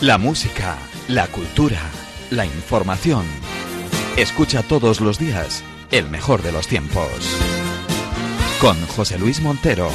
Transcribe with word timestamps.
La 0.00 0.16
música, 0.16 0.78
la 1.08 1.26
cultura, 1.26 1.80
la 2.30 2.46
información. 2.46 3.24
Escucha 4.16 4.62
todos 4.62 5.00
los 5.00 5.18
días 5.18 5.64
el 5.90 6.08
mejor 6.08 6.42
de 6.42 6.52
los 6.52 6.68
tiempos. 6.68 7.08
Con 8.60 8.80
José 8.86 9.18
Luis 9.18 9.40
Montero. 9.40 9.90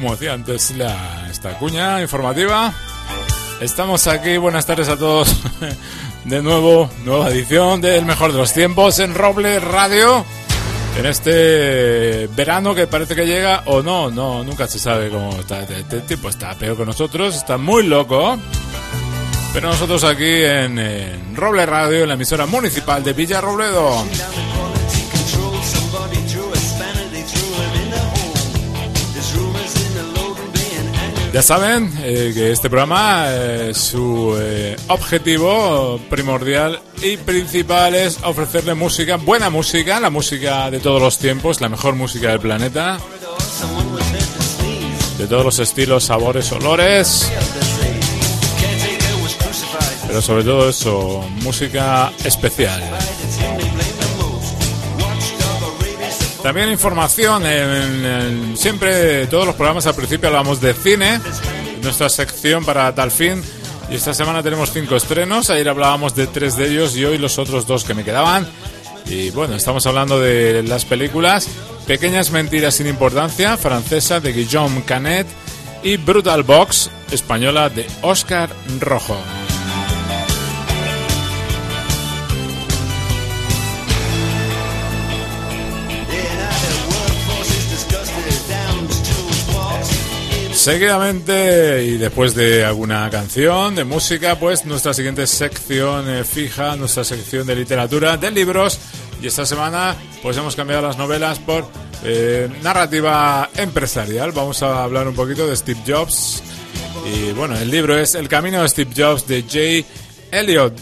Como 0.00 0.12
decía 0.12 0.32
antes 0.32 0.70
la, 0.70 1.28
esta 1.30 1.58
cuña 1.58 2.00
informativa. 2.00 2.72
Estamos 3.60 4.06
aquí, 4.06 4.38
buenas 4.38 4.64
tardes 4.64 4.88
a 4.88 4.96
todos. 4.96 5.36
De 6.24 6.40
nuevo, 6.40 6.88
nueva 7.04 7.28
edición 7.28 7.80
del 7.82 8.06
mejor 8.06 8.32
de 8.32 8.38
los 8.38 8.52
tiempos 8.52 8.98
en 8.98 9.14
Roble 9.14 9.60
Radio. 9.60 10.24
En 10.98 11.06
este 11.06 12.28
verano 12.34 12.74
que 12.74 12.86
parece 12.86 13.14
que 13.14 13.26
llega 13.26 13.62
o 13.66 13.82
no, 13.82 14.10
no, 14.10 14.42
nunca 14.42 14.66
se 14.66 14.78
sabe 14.78 15.10
cómo 15.10 15.36
está. 15.38 15.62
Este 15.64 16.00
tipo 16.00 16.30
está 16.30 16.54
peor 16.54 16.78
que 16.78 16.86
nosotros, 16.86 17.36
está 17.36 17.58
muy 17.58 17.82
loco. 17.82 18.38
Pero 19.52 19.68
nosotros 19.68 20.02
aquí 20.04 20.44
en, 20.44 20.78
en 20.78 21.36
Roble 21.36 21.66
Radio, 21.66 22.02
en 22.02 22.08
la 22.08 22.14
emisora 22.14 22.46
municipal 22.46 23.04
de 23.04 23.12
Villa 23.12 23.40
Robledo. 23.40 24.04
Ya 31.32 31.42
saben 31.42 31.92
eh, 32.02 32.32
que 32.34 32.50
este 32.50 32.68
programa, 32.68 33.26
eh, 33.28 33.72
su 33.72 34.36
eh, 34.36 34.76
objetivo 34.88 36.00
primordial 36.10 36.80
y 37.02 37.16
principal 37.18 37.94
es 37.94 38.18
ofrecerle 38.24 38.74
música, 38.74 39.14
buena 39.14 39.48
música, 39.48 40.00
la 40.00 40.10
música 40.10 40.70
de 40.72 40.80
todos 40.80 41.00
los 41.00 41.18
tiempos, 41.18 41.60
la 41.60 41.68
mejor 41.68 41.94
música 41.94 42.30
del 42.30 42.40
planeta, 42.40 42.98
de 45.18 45.26
todos 45.28 45.44
los 45.44 45.58
estilos, 45.60 46.04
sabores, 46.04 46.50
olores, 46.50 47.30
pero 50.08 50.20
sobre 50.20 50.42
todo 50.42 50.68
eso, 50.68 51.24
música 51.42 52.10
especial. 52.24 52.82
También 56.42 56.70
información, 56.70 57.44
en, 57.44 58.56
siempre 58.56 59.26
todos 59.26 59.46
los 59.46 59.54
programas 59.54 59.86
al 59.86 59.94
principio 59.94 60.28
hablamos 60.28 60.60
de 60.60 60.72
cine, 60.72 61.20
nuestra 61.82 62.08
sección 62.08 62.64
para 62.64 62.94
tal 62.94 63.10
fin. 63.10 63.42
Y 63.90 63.96
esta 63.96 64.14
semana 64.14 64.42
tenemos 64.42 64.72
cinco 64.72 64.96
estrenos, 64.96 65.50
ayer 65.50 65.68
hablábamos 65.68 66.14
de 66.14 66.26
tres 66.26 66.56
de 66.56 66.70
ellos 66.70 66.96
y 66.96 67.04
hoy 67.04 67.18
los 67.18 67.38
otros 67.38 67.66
dos 67.66 67.84
que 67.84 67.94
me 67.94 68.04
quedaban. 68.04 68.46
Y 69.06 69.30
bueno, 69.30 69.54
estamos 69.54 69.86
hablando 69.86 70.20
de 70.20 70.62
las 70.62 70.84
películas 70.84 71.48
Pequeñas 71.86 72.30
Mentiras 72.30 72.74
sin 72.74 72.86
Importancia, 72.86 73.56
francesa 73.56 74.20
de 74.20 74.32
Guillaume 74.32 74.84
Canet, 74.84 75.26
y 75.82 75.96
Brutal 75.96 76.42
Box, 76.42 76.90
española 77.10 77.68
de 77.68 77.86
Oscar 78.02 78.50
Rojo. 78.78 79.16
Seguidamente 90.60 91.84
y 91.84 91.96
después 91.96 92.34
de 92.34 92.66
alguna 92.66 93.08
canción 93.08 93.74
de 93.74 93.84
música, 93.84 94.38
pues 94.38 94.66
nuestra 94.66 94.92
siguiente 94.92 95.26
sección 95.26 96.06
eh, 96.10 96.22
fija, 96.22 96.76
nuestra 96.76 97.02
sección 97.02 97.46
de 97.46 97.56
literatura, 97.56 98.18
de 98.18 98.30
libros. 98.30 98.78
Y 99.22 99.28
esta 99.28 99.46
semana, 99.46 99.96
pues 100.22 100.36
hemos 100.36 100.54
cambiado 100.54 100.82
las 100.82 100.98
novelas 100.98 101.38
por 101.38 101.66
eh, 102.04 102.46
narrativa 102.62 103.48
empresarial. 103.56 104.32
Vamos 104.32 104.62
a 104.62 104.84
hablar 104.84 105.08
un 105.08 105.14
poquito 105.14 105.46
de 105.46 105.56
Steve 105.56 105.80
Jobs. 105.86 106.42
Y 107.06 107.32
bueno, 107.32 107.56
el 107.56 107.70
libro 107.70 107.96
es 107.96 108.14
El 108.14 108.28
camino 108.28 108.60
de 108.60 108.68
Steve 108.68 108.90
Jobs 108.94 109.26
de 109.26 109.42
Jay 109.50 109.86
Elliot. 110.30 110.74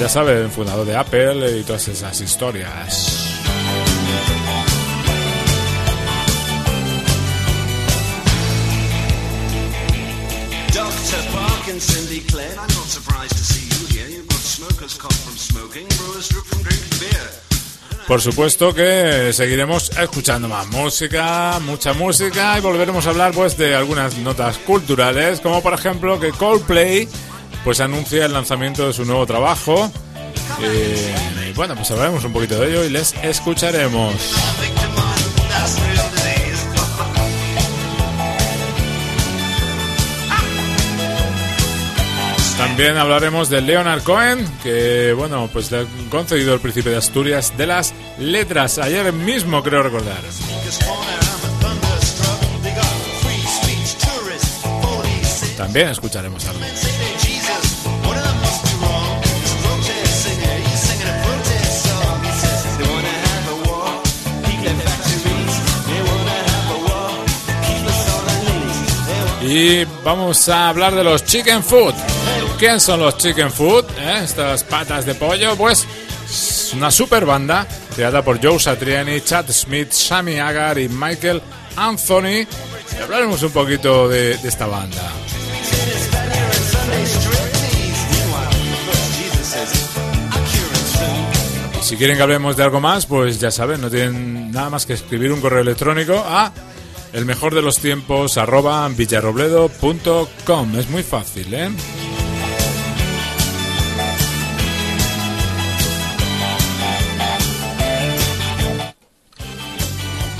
Ya 0.00 0.08
saben, 0.08 0.50
fundador 0.50 0.86
de 0.86 0.96
Apple 0.96 1.58
y 1.58 1.62
todas 1.64 1.88
esas 1.88 2.18
historias. 2.22 3.07
Por 18.08 18.22
supuesto 18.22 18.74
que 18.74 19.34
seguiremos 19.34 19.90
escuchando 19.90 20.48
más 20.48 20.66
música, 20.68 21.58
mucha 21.60 21.92
música 21.92 22.56
y 22.56 22.62
volveremos 22.62 23.06
a 23.06 23.10
hablar 23.10 23.32
pues 23.32 23.58
de 23.58 23.74
algunas 23.74 24.16
notas 24.16 24.56
culturales, 24.56 25.40
como 25.40 25.62
por 25.62 25.74
ejemplo 25.74 26.18
que 26.18 26.30
Coldplay 26.30 27.06
pues 27.64 27.80
anuncia 27.80 28.24
el 28.24 28.32
lanzamiento 28.32 28.86
de 28.86 28.94
su 28.94 29.04
nuevo 29.04 29.26
trabajo. 29.26 29.92
Eh, 30.62 31.14
y 31.50 31.52
bueno, 31.52 31.74
pues 31.76 31.90
hablaremos 31.90 32.24
un 32.24 32.32
poquito 32.32 32.58
de 32.58 32.70
ello 32.70 32.84
y 32.84 32.88
les 32.88 33.12
escucharemos. 33.22 34.14
También 42.78 42.96
hablaremos 42.96 43.48
de 43.48 43.60
Leonard 43.60 44.04
Cohen, 44.04 44.46
que 44.62 45.12
bueno, 45.12 45.50
pues 45.52 45.72
le 45.72 45.78
han 45.78 46.08
concedido 46.10 46.54
el 46.54 46.60
príncipe 46.60 46.90
de 46.90 46.96
Asturias 46.98 47.52
de 47.58 47.66
las 47.66 47.92
letras 48.20 48.78
ayer 48.78 49.12
mismo, 49.12 49.64
creo 49.64 49.82
recordar. 49.82 50.20
También 55.56 55.88
escucharemos 55.88 56.46
algo. 56.46 56.60
Y 69.42 69.84
vamos 70.04 70.48
a 70.48 70.68
hablar 70.68 70.94
de 70.94 71.02
los 71.02 71.24
chicken 71.24 71.64
food. 71.64 72.17
¿Quién 72.58 72.80
son 72.80 73.00
los 73.00 73.16
chicken 73.18 73.52
food? 73.52 73.84
eh? 74.00 74.20
Estas 74.24 74.64
patas 74.64 75.06
de 75.06 75.14
pollo, 75.14 75.54
pues 75.56 75.86
es 76.28 76.72
una 76.74 76.90
super 76.90 77.24
banda 77.24 77.66
creada 77.94 78.22
por 78.22 78.42
Joe 78.42 78.58
Satriani, 78.58 79.20
Chad 79.20 79.46
Smith, 79.50 79.92
Sammy 79.92 80.38
Agar 80.38 80.78
y 80.78 80.88
Michael 80.88 81.40
Anthony. 81.76 82.46
Y 82.96 83.02
hablaremos 83.02 83.42
un 83.44 83.52
poquito 83.52 84.08
de, 84.08 84.36
de 84.38 84.48
esta 84.48 84.66
banda. 84.66 85.02
Si 91.82 91.96
quieren 91.96 92.16
que 92.16 92.22
hablemos 92.22 92.56
de 92.56 92.64
algo 92.64 92.80
más, 92.80 93.06
pues 93.06 93.40
ya 93.40 93.50
saben, 93.50 93.80
no 93.80 93.88
tienen 93.88 94.50
nada 94.50 94.68
más 94.68 94.84
que 94.84 94.92
escribir 94.92 95.32
un 95.32 95.40
correo 95.40 95.60
electrónico 95.60 96.22
a 96.26 96.52
el 97.14 97.24
mejor 97.24 97.54
de 97.54 97.62
los 97.62 97.78
tiempos 97.78 98.36
arroba 98.36 98.86
villarrobledo.com. 98.88 100.78
Es 100.78 100.90
muy 100.90 101.02
fácil, 101.02 101.54
¿eh? 101.54 101.70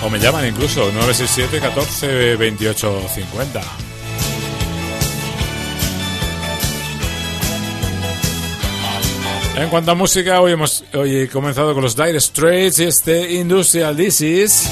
O 0.03 0.09
me 0.11 0.19
llaman 0.19 0.47
incluso 0.47 0.93
967 0.93 1.61
14 1.61 2.37
28 2.37 3.09
50. 3.15 3.61
En 9.57 9.69
cuanto 9.71 9.91
a 9.91 9.95
música, 9.97 10.41
hoy 10.41 10.53
hemos 10.53 10.85
hoy 10.95 11.27
comenzado 11.27 11.75
con 11.75 11.83
los 11.83 11.97
Dire 11.97 12.21
Straits 12.21 12.79
y 12.79 12.85
este 12.85 13.33
Industrial 13.35 13.97
Disease. 13.97 14.71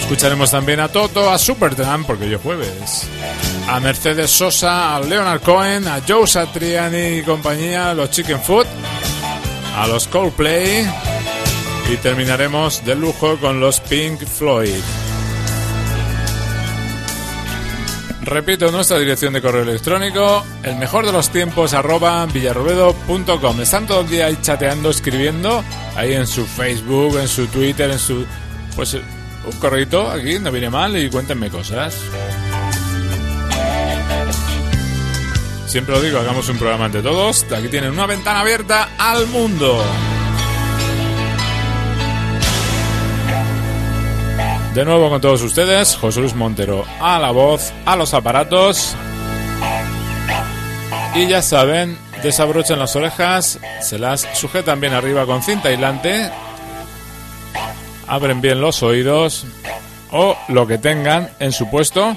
Escucharemos 0.00 0.50
también 0.50 0.80
a 0.80 0.88
Toto, 0.88 1.30
a 1.30 1.38
Supertramp, 1.38 2.04
porque 2.04 2.24
hoy 2.24 2.34
es 2.34 2.40
jueves. 2.40 3.08
A 3.68 3.78
Mercedes 3.78 4.32
Sosa, 4.32 4.96
a 4.96 5.00
Leonard 5.00 5.40
Cohen, 5.40 5.86
a 5.86 6.02
Joe 6.06 6.26
Satriani 6.26 7.18
y 7.18 7.22
compañía, 7.22 7.94
los 7.94 8.10
Chicken 8.10 8.40
Food, 8.40 8.66
a 9.76 9.86
los 9.86 10.08
Coldplay 10.08 10.84
y 11.90 11.96
terminaremos 11.96 12.84
de 12.84 12.94
lujo 12.94 13.36
con 13.38 13.60
los 13.60 13.80
Pink 13.80 14.24
Floyd. 14.26 14.82
Repito 18.22 18.70
nuestra 18.70 18.98
dirección 18.98 19.34
de 19.34 19.42
correo 19.42 19.62
electrónico, 19.62 20.44
el 20.62 20.76
mejor 20.76 21.04
de 21.04 21.12
los 21.12 21.28
tiempos 21.28 21.74
arroba 21.74 22.24
villarrobedo.com. 22.26 23.60
Están 23.60 23.86
todo 23.86 24.00
el 24.00 24.08
día 24.08 24.26
ahí 24.26 24.38
chateando, 24.40 24.90
escribiendo, 24.90 25.62
ahí 25.94 26.14
en 26.14 26.26
su 26.26 26.46
Facebook, 26.46 27.18
en 27.18 27.28
su 27.28 27.46
Twitter, 27.48 27.90
en 27.90 27.98
su... 27.98 28.24
Pues 28.74 28.94
un 28.94 29.58
correo 29.60 30.10
aquí, 30.10 30.38
no 30.38 30.50
viene 30.50 30.70
mal 30.70 30.96
y 30.96 31.10
cuéntenme 31.10 31.50
cosas. 31.50 31.94
Siempre 35.66 35.94
lo 35.94 36.00
digo, 36.00 36.18
hagamos 36.18 36.48
un 36.48 36.56
programa 36.56 36.86
entre 36.86 37.02
todos. 37.02 37.44
Aquí 37.52 37.68
tienen 37.68 37.90
una 37.90 38.06
ventana 38.06 38.40
abierta 38.40 38.90
al 38.96 39.26
mundo. 39.26 39.84
De 44.74 44.84
nuevo 44.84 45.08
con 45.08 45.20
todos 45.20 45.40
ustedes, 45.42 45.94
José 45.94 46.18
Luis 46.18 46.34
Montero 46.34 46.84
a 47.00 47.20
la 47.20 47.30
voz, 47.30 47.72
a 47.86 47.94
los 47.94 48.12
aparatos. 48.12 48.96
Y 51.14 51.28
ya 51.28 51.42
saben, 51.42 51.96
desabrochan 52.24 52.80
las 52.80 52.96
orejas, 52.96 53.60
se 53.80 54.00
las 54.00 54.26
sujetan 54.34 54.80
bien 54.80 54.92
arriba 54.92 55.26
con 55.26 55.44
cinta 55.44 55.68
aislante, 55.68 56.28
abren 58.08 58.40
bien 58.40 58.60
los 58.60 58.82
oídos 58.82 59.46
o 60.10 60.36
lo 60.48 60.66
que 60.66 60.78
tengan 60.78 61.30
en 61.38 61.52
su 61.52 61.70
puesto 61.70 62.16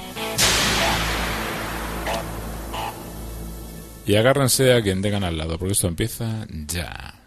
y 4.08 4.16
agárrense 4.16 4.72
a 4.72 4.82
quien 4.82 5.00
tengan 5.02 5.22
al 5.22 5.36
lado, 5.36 5.58
porque 5.58 5.74
esto 5.74 5.86
empieza 5.86 6.46
ya. 6.66 7.17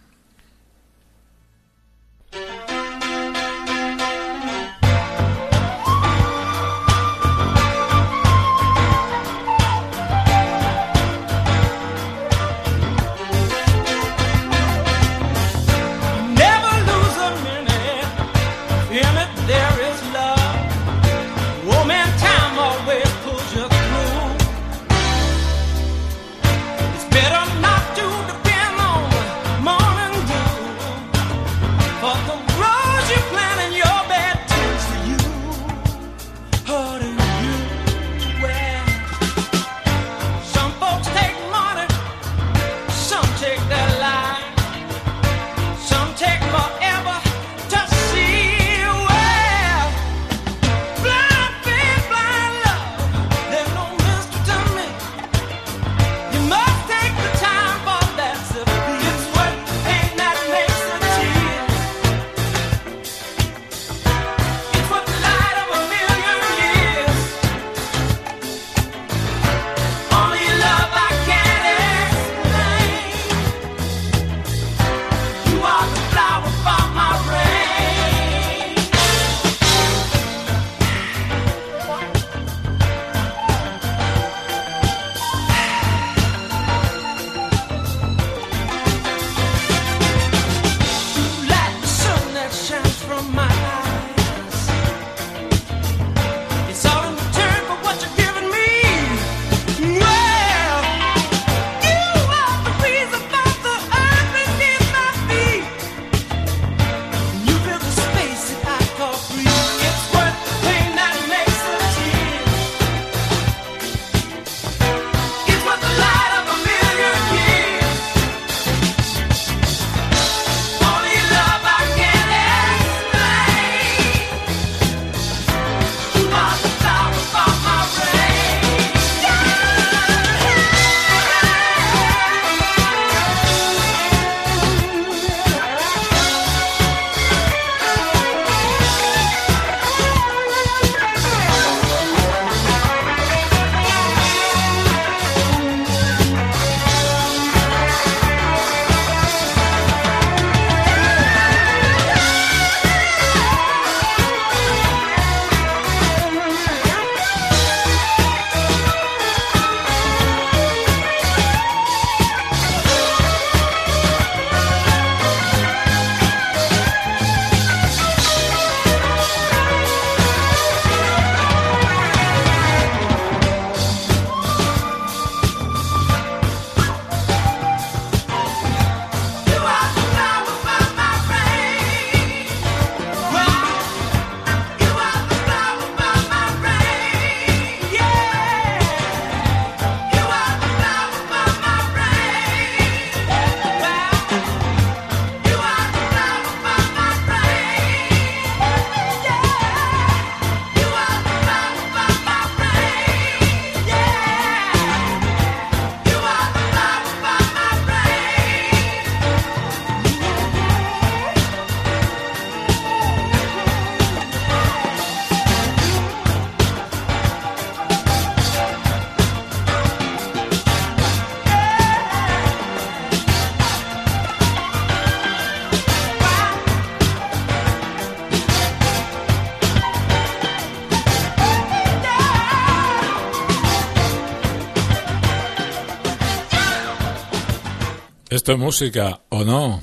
esto 238.41 238.53
es 238.53 238.57
música, 238.57 239.21
¿o 239.29 239.43
no? 239.43 239.79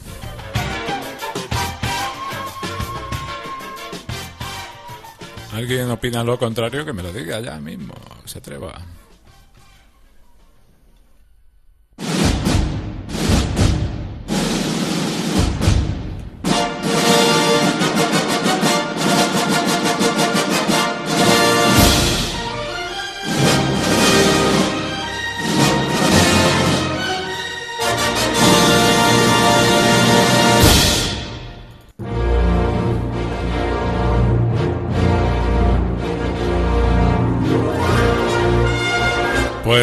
¿Alguien 5.53 5.89
opina 5.93 6.25
lo 6.25 6.37
contrario? 6.41 6.85
Que 6.85 6.93
me 6.93 7.05
lo 7.05 7.13
diga 7.13 7.39
ya 7.39 7.61
mismo, 7.61 7.95
se 8.25 8.39
atreva. 8.39 8.98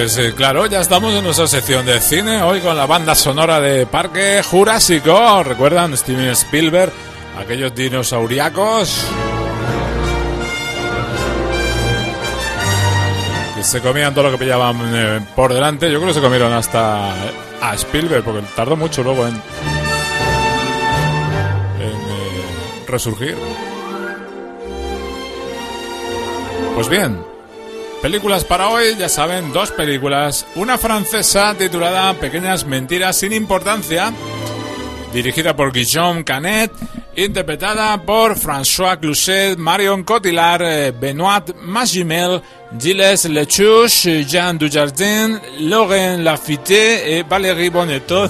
Pues 0.05 0.19
eh, 0.19 0.33
claro, 0.35 0.67
ya 0.67 0.81
estamos 0.81 1.15
en 1.15 1.23
nuestra 1.23 1.47
sección 1.47 1.83
de 1.83 1.99
cine, 1.99 2.43
hoy 2.43 2.59
con 2.59 2.77
la 2.77 2.85
banda 2.85 3.15
sonora 3.15 3.59
de 3.59 3.87
Parque 3.87 4.43
Jurásico. 4.43 5.41
¿Recuerdan 5.41 5.97
Steven 5.97 6.29
Spielberg? 6.29 6.93
Aquellos 7.39 7.73
dinosauriacos. 7.73 9.03
Que 13.55 13.63
se 13.63 13.81
comían 13.81 14.13
todo 14.13 14.25
lo 14.25 14.31
que 14.33 14.37
pillaban 14.37 14.79
eh, 14.93 15.21
por 15.35 15.51
delante. 15.51 15.91
Yo 15.91 15.97
creo 15.97 16.09
que 16.09 16.13
se 16.13 16.21
comieron 16.21 16.53
hasta 16.53 17.09
eh, 17.09 17.33
a 17.63 17.73
Spielberg, 17.73 18.23
porque 18.23 18.43
tardó 18.55 18.75
mucho 18.75 19.01
luego 19.01 19.25
en, 19.25 19.33
en 19.33 19.41
eh, 21.81 22.83
resurgir. 22.85 23.35
Pues 26.75 26.89
bien, 26.89 27.25
películas 28.05 28.45
para 28.45 28.69
hoy, 28.69 28.95
ya 28.99 29.09
saben, 29.09 29.51
dos 29.51 29.71
películas. 29.71 30.45
Una 30.53 30.77
francesa 30.77 31.55
titulada 31.55 32.13
Pequeñas 32.13 32.63
Mentiras 32.63 33.17
sin 33.17 33.33
Importancia, 33.33 34.13
dirigida 35.11 35.55
por 35.55 35.73
Guillaume 35.73 36.23
Canet, 36.23 36.71
interpretada 37.15 37.99
por 38.03 38.37
François 38.37 38.99
Cluzet, 38.99 39.57
Marion 39.57 40.03
Cotillard, 40.03 40.61
eh, 40.61 40.91
Benoît 40.91 41.45
Magimel, 41.63 42.43
Gilles 42.79 43.25
Lechuche, 43.25 44.23
Jean 44.23 44.59
Dujardin, 44.59 45.41
Laurent 45.61 46.21
Lafitte 46.21 47.07
et 47.07 47.23
Valérie 47.27 47.71
Bonnetot. 47.71 48.29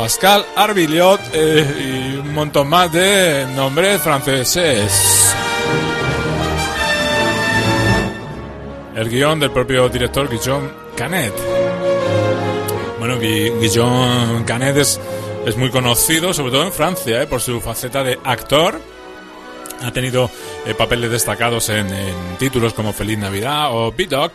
Pascal 0.00 0.46
Arbilliot 0.56 1.20
eh, 1.34 2.14
y 2.14 2.16
un 2.16 2.32
montón 2.32 2.70
más 2.70 2.90
de 2.90 3.46
nombres 3.54 4.00
franceses. 4.00 5.34
El 8.96 9.10
guion 9.10 9.38
del 9.38 9.50
propio 9.50 9.90
director 9.90 10.26
Guillaume 10.30 10.70
Canet. 10.96 11.34
Bueno, 12.98 13.18
Guillaume 13.18 14.42
Canet 14.46 14.78
es, 14.78 14.98
es 15.44 15.58
muy 15.58 15.68
conocido, 15.68 16.32
sobre 16.32 16.52
todo 16.52 16.62
en 16.62 16.72
Francia, 16.72 17.22
eh, 17.22 17.26
por 17.26 17.42
su 17.42 17.60
faceta 17.60 18.02
de 18.02 18.18
actor. 18.24 18.80
Ha 19.82 19.92
tenido 19.92 20.30
eh, 20.64 20.72
papeles 20.72 21.10
destacados 21.10 21.68
en, 21.68 21.88
títulos 22.38 22.72
como 22.72 22.94
Feliz 22.94 23.18
Navidad 23.18 23.68
o 23.70 23.92
Bidok 23.92 24.32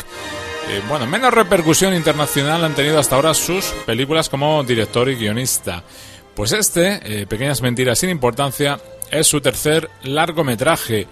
eh, 0.67 0.81
bueno, 0.89 1.05
menos 1.05 1.33
repercusión 1.33 1.93
internacional 1.93 2.63
han 2.63 2.73
tenido 2.73 2.97
hasta 2.97 3.15
ahora 3.15 3.33
sus 3.33 3.65
películas 3.85 4.29
como 4.29 4.63
director 4.63 5.09
y 5.09 5.15
guionista. 5.15 5.83
Pues 6.35 6.51
este, 6.51 6.99
eh, 7.03 7.27
Pequeñas 7.27 7.61
Mentiras 7.61 7.99
sin 7.99 8.09
Importancia, 8.09 8.79
es 9.11 9.27
su 9.27 9.41
tercer 9.41 9.89
largometraje. 10.03 11.07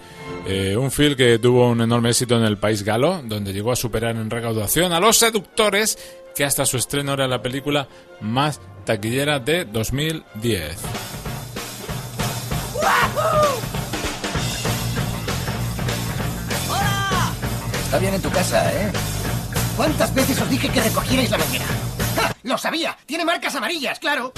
Eh, 0.47 0.75
un 0.75 0.91
film 0.91 1.15
que 1.15 1.39
tuvo 1.39 1.69
un 1.69 1.81
enorme 1.81 2.09
éxito 2.09 2.35
en 2.35 2.43
el 2.43 2.57
país 2.57 2.83
galo, 2.83 3.21
donde 3.23 3.53
llegó 3.53 3.71
a 3.71 3.75
superar 3.75 4.15
en 4.15 4.29
recaudación 4.29 4.91
a 4.91 4.99
Los 4.99 5.17
Seductores, 5.17 5.97
que 6.35 6.43
hasta 6.43 6.65
su 6.65 6.77
estreno 6.77 7.13
era 7.13 7.27
la 7.27 7.41
película 7.41 7.87
más 8.21 8.59
taquillera 8.85 9.39
de 9.39 9.65
2010. 9.65 10.77
Está 17.85 17.99
bien 17.99 18.15
en 18.15 18.21
tu 18.21 18.31
casa, 18.31 18.73
¿eh? 18.73 18.91
¿Cuántas 19.75 20.13
veces 20.13 20.39
os 20.39 20.49
dije 20.49 20.69
que 20.69 20.81
recogierais 20.81 21.31
la 21.31 21.37
manguera? 21.37 21.65
¡Ja! 22.15 22.35
¡Lo 22.43 22.57
sabía! 22.57 22.95
¡Tiene 23.05 23.25
marcas 23.25 23.55
amarillas, 23.55 23.99
claro! 23.99 24.33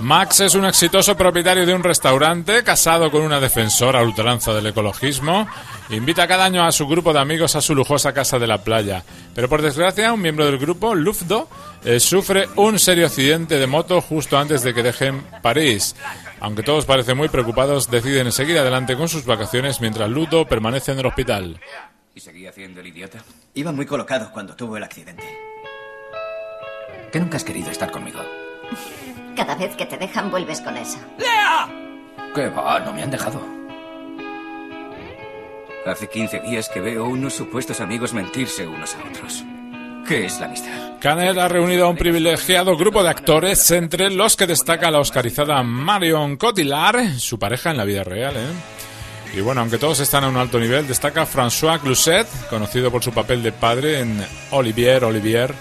Max 0.00 0.40
es 0.40 0.54
un 0.54 0.64
exitoso 0.64 1.16
propietario 1.16 1.66
de 1.66 1.74
un 1.74 1.82
restaurante, 1.82 2.64
casado 2.64 3.10
con 3.10 3.22
una 3.22 3.38
defensora 3.38 4.02
ultranza 4.02 4.52
del 4.52 4.66
ecologismo. 4.66 5.46
Invita 5.90 6.26
cada 6.26 6.44
año 6.44 6.64
a 6.64 6.72
su 6.72 6.86
grupo 6.86 7.12
de 7.12 7.20
amigos 7.20 7.54
a 7.54 7.60
su 7.60 7.74
lujosa 7.74 8.12
casa 8.12 8.38
de 8.38 8.46
la 8.46 8.64
playa. 8.64 9.04
Pero 9.34 9.48
por 9.48 9.62
desgracia, 9.62 10.12
un 10.12 10.22
miembro 10.22 10.46
del 10.46 10.58
grupo, 10.58 10.94
Lufdo, 10.94 11.48
eh, 11.84 12.00
sufre 12.00 12.48
un 12.56 12.78
serio 12.78 13.06
accidente 13.06 13.58
de 13.58 13.66
moto 13.66 14.00
justo 14.00 14.38
antes 14.38 14.62
de 14.62 14.74
que 14.74 14.82
dejen 14.82 15.22
París. 15.42 15.94
Aunque 16.40 16.62
todos 16.62 16.86
parecen 16.86 17.16
muy 17.16 17.28
preocupados, 17.28 17.90
deciden 17.90 18.32
seguir 18.32 18.58
adelante 18.58 18.96
con 18.96 19.08
sus 19.08 19.24
vacaciones 19.26 19.80
mientras 19.80 20.08
Ludo 20.08 20.46
permanece 20.46 20.92
en 20.92 21.00
el 21.00 21.06
hospital. 21.06 21.60
¿Y 22.14 22.20
seguía 22.20 22.50
haciendo 22.50 22.80
el 22.80 22.88
idiota? 22.88 23.22
Iba 23.54 23.72
muy 23.72 23.86
colocado 23.86 24.30
cuando 24.32 24.56
tuvo 24.56 24.76
el 24.76 24.82
accidente. 24.82 25.24
¿Que 27.12 27.20
nunca 27.20 27.36
has 27.36 27.44
querido 27.44 27.70
estar 27.70 27.90
conmigo? 27.90 28.20
Cada 29.36 29.54
vez 29.54 29.76
que 29.76 29.86
te 29.86 29.96
dejan 29.96 30.30
vuelves 30.30 30.60
con 30.60 30.76
esa. 30.76 30.98
¡Lea! 31.18 31.68
¿Qué 32.34 32.48
va? 32.48 32.80
No 32.80 32.92
me 32.92 33.02
han 33.02 33.10
dejado. 33.10 33.40
Hace 35.86 36.08
15 36.08 36.40
días 36.40 36.68
que 36.68 36.80
veo 36.80 37.06
unos 37.06 37.34
supuestos 37.34 37.80
amigos 37.80 38.12
mentirse 38.12 38.66
unos 38.66 38.94
a 38.94 39.08
otros. 39.08 39.44
¿Qué 40.06 40.26
es 40.26 40.38
la 40.40 40.46
amistad? 40.46 40.98
Canet 41.00 41.38
ha 41.38 41.48
reunido 41.48 41.86
a 41.86 41.88
un 41.88 41.96
privilegiado 41.96 42.76
grupo 42.76 43.02
de 43.02 43.10
actores, 43.10 43.70
entre 43.70 44.10
los 44.10 44.36
que 44.36 44.46
destaca 44.46 44.90
la 44.90 44.98
oscarizada 45.00 45.62
Marion 45.62 46.36
Cotillard, 46.36 47.18
su 47.18 47.38
pareja 47.38 47.70
en 47.70 47.76
la 47.76 47.84
vida 47.84 48.04
real, 48.04 48.36
¿eh? 48.36 48.89
Y 49.34 49.40
bueno, 49.40 49.60
aunque 49.60 49.78
todos 49.78 50.00
están 50.00 50.24
a 50.24 50.28
un 50.28 50.36
alto 50.36 50.58
nivel, 50.58 50.88
destaca 50.88 51.26
François 51.26 51.80
Cluset, 51.80 52.26
conocido 52.48 52.90
por 52.90 53.02
su 53.02 53.12
papel 53.12 53.42
de 53.42 53.52
padre 53.52 54.00
en 54.00 54.24
Olivier, 54.50 55.04
Olivier, 55.04 55.54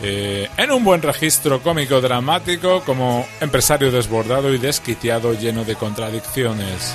eh, 0.00 0.48
en 0.56 0.70
un 0.70 0.82
buen 0.82 1.02
registro 1.02 1.62
cómico 1.62 2.00
dramático 2.00 2.82
como 2.84 3.26
empresario 3.40 3.90
desbordado 3.92 4.52
y 4.52 4.58
desquiciado 4.58 5.34
lleno 5.34 5.64
de 5.64 5.76
contradicciones. 5.76 6.94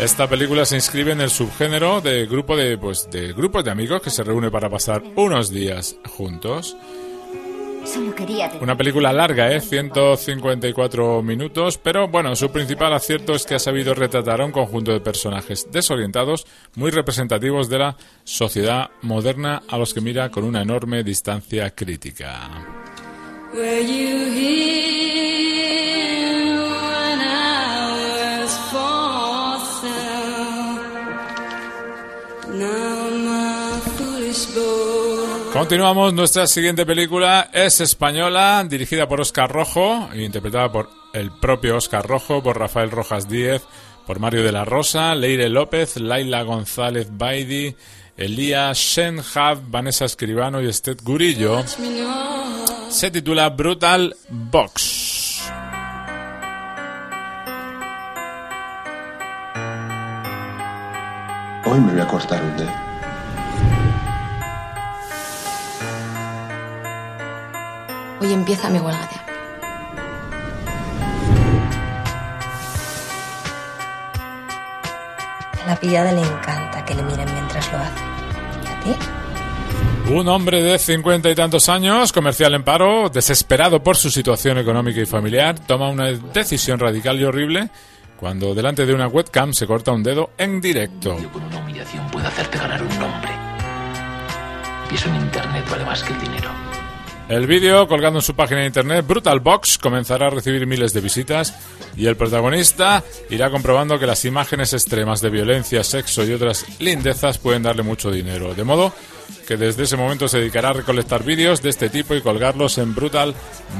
Esta 0.00 0.28
película 0.28 0.64
se 0.64 0.76
inscribe 0.76 1.12
en 1.12 1.20
el 1.20 1.30
subgénero 1.30 2.00
de 2.00 2.26
grupo 2.26 2.56
de, 2.56 2.78
pues, 2.78 3.10
de 3.10 3.32
grupos 3.32 3.64
de 3.64 3.72
amigos 3.72 4.00
que 4.00 4.10
se 4.10 4.22
reúne 4.24 4.50
para 4.50 4.70
pasar 4.70 5.02
unos 5.16 5.50
días 5.50 5.96
juntos. 6.16 6.76
Una 8.60 8.76
película 8.76 9.12
larga, 9.12 9.52
¿eh? 9.52 9.60
154 9.60 11.22
minutos, 11.22 11.78
pero 11.78 12.08
bueno, 12.08 12.34
su 12.36 12.50
principal 12.50 12.92
acierto 12.92 13.34
es 13.34 13.46
que 13.46 13.54
ha 13.54 13.58
sabido 13.58 13.94
retratar 13.94 14.40
a 14.40 14.44
un 14.44 14.52
conjunto 14.52 14.92
de 14.92 15.00
personajes 15.00 15.68
desorientados, 15.70 16.46
muy 16.74 16.90
representativos 16.90 17.68
de 17.68 17.78
la 17.78 17.96
sociedad 18.24 18.90
moderna 19.02 19.62
a 19.68 19.78
los 19.78 19.94
que 19.94 20.00
mira 20.00 20.30
con 20.30 20.44
una 20.44 20.62
enorme 20.62 21.02
distancia 21.02 21.70
crítica. 21.70 22.50
Continuamos, 35.58 36.14
nuestra 36.14 36.46
siguiente 36.46 36.86
película 36.86 37.50
es 37.52 37.80
española, 37.80 38.64
dirigida 38.70 39.08
por 39.08 39.20
Oscar 39.20 39.50
Rojo, 39.50 40.08
e 40.12 40.22
interpretada 40.22 40.70
por 40.70 40.88
el 41.12 41.32
propio 41.32 41.78
Oscar 41.78 42.06
Rojo, 42.06 42.40
por 42.40 42.56
Rafael 42.56 42.92
Rojas 42.92 43.28
Díez, 43.28 43.64
por 44.06 44.20
Mario 44.20 44.44
de 44.44 44.52
la 44.52 44.64
Rosa, 44.64 45.16
Leire 45.16 45.48
López, 45.48 45.96
Laila 45.96 46.42
González 46.42 47.08
Baidi, 47.10 47.74
Elías 48.16 48.78
Shen 48.78 49.20
Vanessa 49.66 50.04
Escribano 50.04 50.62
y 50.62 50.68
Estet 50.68 51.02
Gurillo. 51.02 51.64
Se 52.88 53.10
titula 53.10 53.48
Brutal 53.48 54.14
Box. 54.28 55.42
Hoy 61.64 61.80
me 61.80 61.92
voy 61.94 62.00
a 62.00 62.06
cortar 62.06 62.44
un 62.44 62.56
dedo. 62.56 62.87
Hoy 68.20 68.32
empieza 68.32 68.68
mi 68.68 68.78
huelga 68.78 69.06
de 69.06 69.14
hambre. 69.14 69.34
A 75.62 75.66
la 75.66 75.76
pillada 75.76 76.12
le 76.12 76.22
encanta 76.22 76.84
que 76.84 76.94
le 76.94 77.02
miren 77.02 77.32
mientras 77.32 77.72
lo 77.72 77.78
hace. 77.78 78.02
¿Y 78.64 78.66
a 78.66 78.80
ti? 78.80 80.12
Un 80.12 80.28
hombre 80.28 80.62
de 80.62 80.78
cincuenta 80.78 81.30
y 81.30 81.34
tantos 81.34 81.68
años, 81.68 82.12
comercial 82.12 82.54
en 82.54 82.64
paro, 82.64 83.08
desesperado 83.08 83.82
por 83.82 83.96
su 83.96 84.10
situación 84.10 84.58
económica 84.58 85.00
y 85.00 85.06
familiar, 85.06 85.58
toma 85.58 85.90
una 85.90 86.06
decisión 86.06 86.80
radical 86.80 87.20
y 87.20 87.24
horrible 87.24 87.70
cuando 88.18 88.52
delante 88.52 88.84
de 88.84 88.94
una 88.94 89.06
webcam 89.06 89.52
se 89.52 89.66
corta 89.66 89.92
un 89.92 90.02
dedo 90.02 90.30
en 90.38 90.60
directo. 90.60 91.16
Yo 91.20 91.30
con 91.30 91.44
una 91.44 91.58
humillación 91.58 92.10
puedo 92.10 92.26
hacerte 92.26 92.58
ganar 92.58 92.82
un 92.82 92.98
nombre. 92.98 93.30
Y 94.90 95.08
en 95.08 95.14
internet 95.14 95.64
vale 95.70 95.84
más 95.84 96.02
que 96.02 96.12
el 96.14 96.20
dinero. 96.20 96.50
El 97.28 97.46
vídeo, 97.46 97.86
colgando 97.86 98.20
en 98.20 98.24
su 98.24 98.34
página 98.34 98.60
de 98.60 98.68
internet, 98.68 99.06
Brutal 99.06 99.40
Box, 99.40 99.76
comenzará 99.76 100.28
a 100.28 100.30
recibir 100.30 100.66
miles 100.66 100.94
de 100.94 101.02
visitas 101.02 101.54
y 101.94 102.06
el 102.06 102.16
protagonista 102.16 103.04
irá 103.28 103.50
comprobando 103.50 103.98
que 103.98 104.06
las 104.06 104.24
imágenes 104.24 104.72
extremas 104.72 105.20
de 105.20 105.28
violencia, 105.28 105.84
sexo 105.84 106.24
y 106.24 106.32
otras 106.32 106.64
lindezas 106.80 107.36
pueden 107.36 107.64
darle 107.64 107.82
mucho 107.82 108.10
dinero. 108.10 108.54
De 108.54 108.64
modo 108.64 108.94
que 109.46 109.58
desde 109.58 109.82
ese 109.82 109.98
momento 109.98 110.26
se 110.26 110.38
dedicará 110.38 110.70
a 110.70 110.72
recolectar 110.72 111.22
vídeos 111.22 111.60
de 111.60 111.68
este 111.68 111.90
tipo 111.90 112.14
y 112.14 112.22
colgarlos 112.22 112.78
en 112.78 112.94
Brutal 112.94 113.34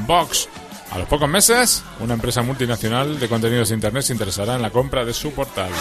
Box. 0.05 0.47
A 0.91 0.99
los 0.99 1.07
pocos 1.07 1.27
meses, 1.27 1.83
una 1.99 2.13
empresa 2.13 2.43
multinacional 2.43 3.19
de 3.19 3.27
contenidos 3.27 3.69
de 3.69 3.75
Internet 3.75 4.03
se 4.03 4.13
interesará 4.13 4.55
en 4.57 4.61
la 4.61 4.69
compra 4.69 5.03
de 5.03 5.13
su 5.13 5.31
portal. 5.31 5.71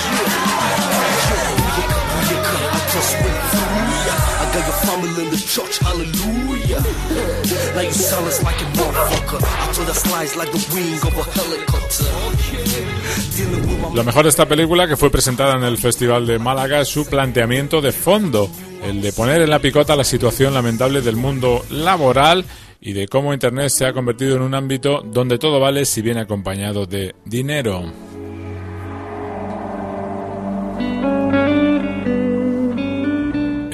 Lo 13.94 14.04
mejor 14.04 14.24
de 14.24 14.28
esta 14.30 14.46
película, 14.46 14.86
que 14.86 14.96
fue 14.96 15.10
presentada 15.10 15.56
en 15.56 15.64
el 15.64 15.78
Festival 15.78 16.26
de 16.26 16.38
Málaga, 16.38 16.80
es 16.80 16.88
su 16.88 17.06
planteamiento 17.06 17.80
de 17.80 17.92
fondo, 17.92 18.50
el 18.82 19.00
de 19.00 19.12
poner 19.12 19.42
en 19.42 19.50
la 19.50 19.58
picota 19.58 19.96
la 19.96 20.04
situación 20.04 20.54
lamentable 20.54 21.02
del 21.02 21.16
mundo 21.16 21.64
laboral 21.70 22.44
y 22.80 22.92
de 22.92 23.08
cómo 23.08 23.34
Internet 23.34 23.70
se 23.70 23.86
ha 23.86 23.92
convertido 23.92 24.36
en 24.36 24.42
un 24.42 24.54
ámbito 24.54 25.02
donde 25.04 25.38
todo 25.38 25.58
vale 25.60 25.84
si 25.84 26.02
viene 26.02 26.20
acompañado 26.20 26.86
de 26.86 27.14
dinero. 27.24 28.07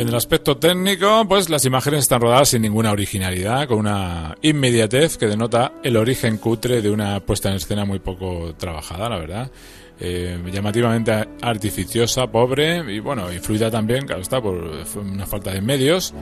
En 0.05 0.11
el 0.11 0.17
aspecto 0.17 0.59
técnico, 0.59 1.25
pues 1.27 1.49
las 1.49 1.65
imágenes 1.65 2.01
están 2.01 2.21
rodadas 2.21 2.51
sin 2.51 2.61
ninguna 2.61 2.93
originalidad, 2.93 3.67
con 3.67 3.79
una 3.79 4.37
inmediatez 4.43 5.17
que 5.17 5.27
denota 5.27 5.73
el 5.83 5.97
origen 5.97 6.37
cutre 6.37 6.83
de 6.83 6.91
una 6.91 7.21
puesta 7.21 7.49
en 7.49 7.55
escena 7.55 7.87
muy 7.87 8.01
poco 8.01 8.55
trabajada, 8.55 9.09
la 9.09 9.17
verdad. 9.17 9.51
Eh, 9.99 10.39
llamativamente 10.53 11.27
artificiosa, 11.41 12.27
pobre 12.27 12.85
y 12.93 13.01
bueno, 13.01 13.33
influida 13.33 13.71
también, 13.71 14.05
claro 14.05 14.21
está, 14.21 14.43
por 14.43 14.73
una 15.01 15.25
falta 15.25 15.53
de 15.53 15.63
medios. 15.63 16.13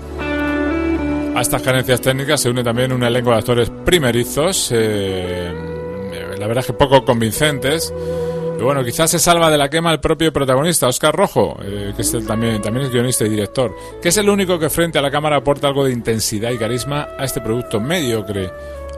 A 1.34 1.40
estas 1.40 1.60
carencias 1.60 2.00
técnicas 2.00 2.40
se 2.40 2.50
une 2.50 2.62
también 2.62 2.92
un 2.92 3.02
elenco 3.02 3.30
de 3.30 3.36
actores 3.36 3.68
primerizos, 3.84 4.70
eh, 4.72 5.52
la 6.38 6.46
verdad 6.46 6.60
es 6.60 6.66
que 6.66 6.74
poco 6.74 7.04
convincentes. 7.04 7.92
Bueno, 8.62 8.84
quizás 8.84 9.10
se 9.10 9.18
salva 9.18 9.50
de 9.50 9.58
la 9.58 9.68
quema 9.68 9.92
el 9.92 10.00
propio 10.00 10.32
protagonista, 10.32 10.86
Oscar 10.86 11.14
Rojo, 11.14 11.58
eh, 11.62 11.92
que 11.96 12.02
es 12.02 12.26
también, 12.26 12.62
también 12.62 12.86
es 12.86 12.92
guionista 12.92 13.24
y 13.24 13.28
director, 13.28 13.74
que 14.00 14.08
es 14.08 14.16
el 14.16 14.28
único 14.28 14.58
que 14.58 14.70
frente 14.70 14.98
a 14.98 15.02
la 15.02 15.10
cámara 15.10 15.36
aporta 15.36 15.66
algo 15.66 15.84
de 15.84 15.92
intensidad 15.92 16.50
y 16.50 16.58
carisma 16.58 17.08
a 17.18 17.24
este 17.24 17.40
producto 17.40 17.80
mediocre 17.80 18.50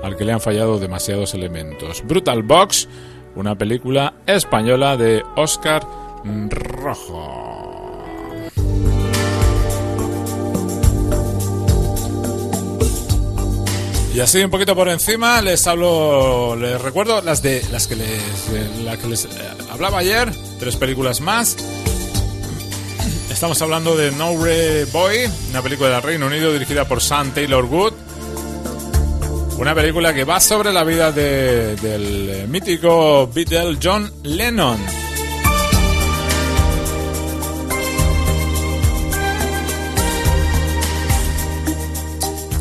al 0.03 0.17
que 0.17 0.25
le 0.25 0.33
han 0.33 0.41
fallado 0.41 0.79
demasiados 0.79 1.35
elementos. 1.35 2.03
Brutal 2.07 2.43
Box, 2.43 2.89
una 3.35 3.57
película 3.57 4.15
española 4.27 4.97
de 4.97 5.23
Oscar 5.37 5.83
Rojo. 6.51 7.44
Y 14.15 14.21
así 14.21 14.45
un 14.45 14.51
poquito 14.51 14.77
por 14.77 14.89
encima 14.89 15.43
les 15.43 15.67
hablo, 15.67 16.55
les 16.55 16.81
recuerdo 16.81 17.21
las 17.21 17.43
de 17.43 17.65
las 17.73 17.89
que 17.89 17.97
les, 17.97 18.23
las 18.85 18.97
que 18.99 19.09
les 19.09 19.25
eh, 19.25 19.29
hablaba 19.73 19.99
ayer, 19.99 20.33
tres 20.61 20.77
películas 20.77 21.21
más. 21.21 21.57
Estamos 23.29 23.61
hablando 23.61 23.97
de 23.97 24.13
No 24.13 24.31
Way 24.31 24.85
Boy, 24.93 25.29
una 25.51 25.63
película 25.63 25.91
del 25.91 26.03
Reino 26.03 26.27
Unido 26.27 26.53
dirigida 26.53 26.87
por 26.87 27.03
Sam 27.03 27.33
Taylor 27.35 27.65
Wood. 27.65 27.93
Una 29.59 29.75
película 29.75 30.15
que 30.15 30.23
va 30.23 30.39
sobre 30.39 30.73
la 30.73 30.85
vida 30.85 31.11
de, 31.11 31.75
del 31.75 32.47
mítico 32.47 33.29
Beatle 33.35 33.79
John 33.83 34.13
Lennon. 34.23 35.04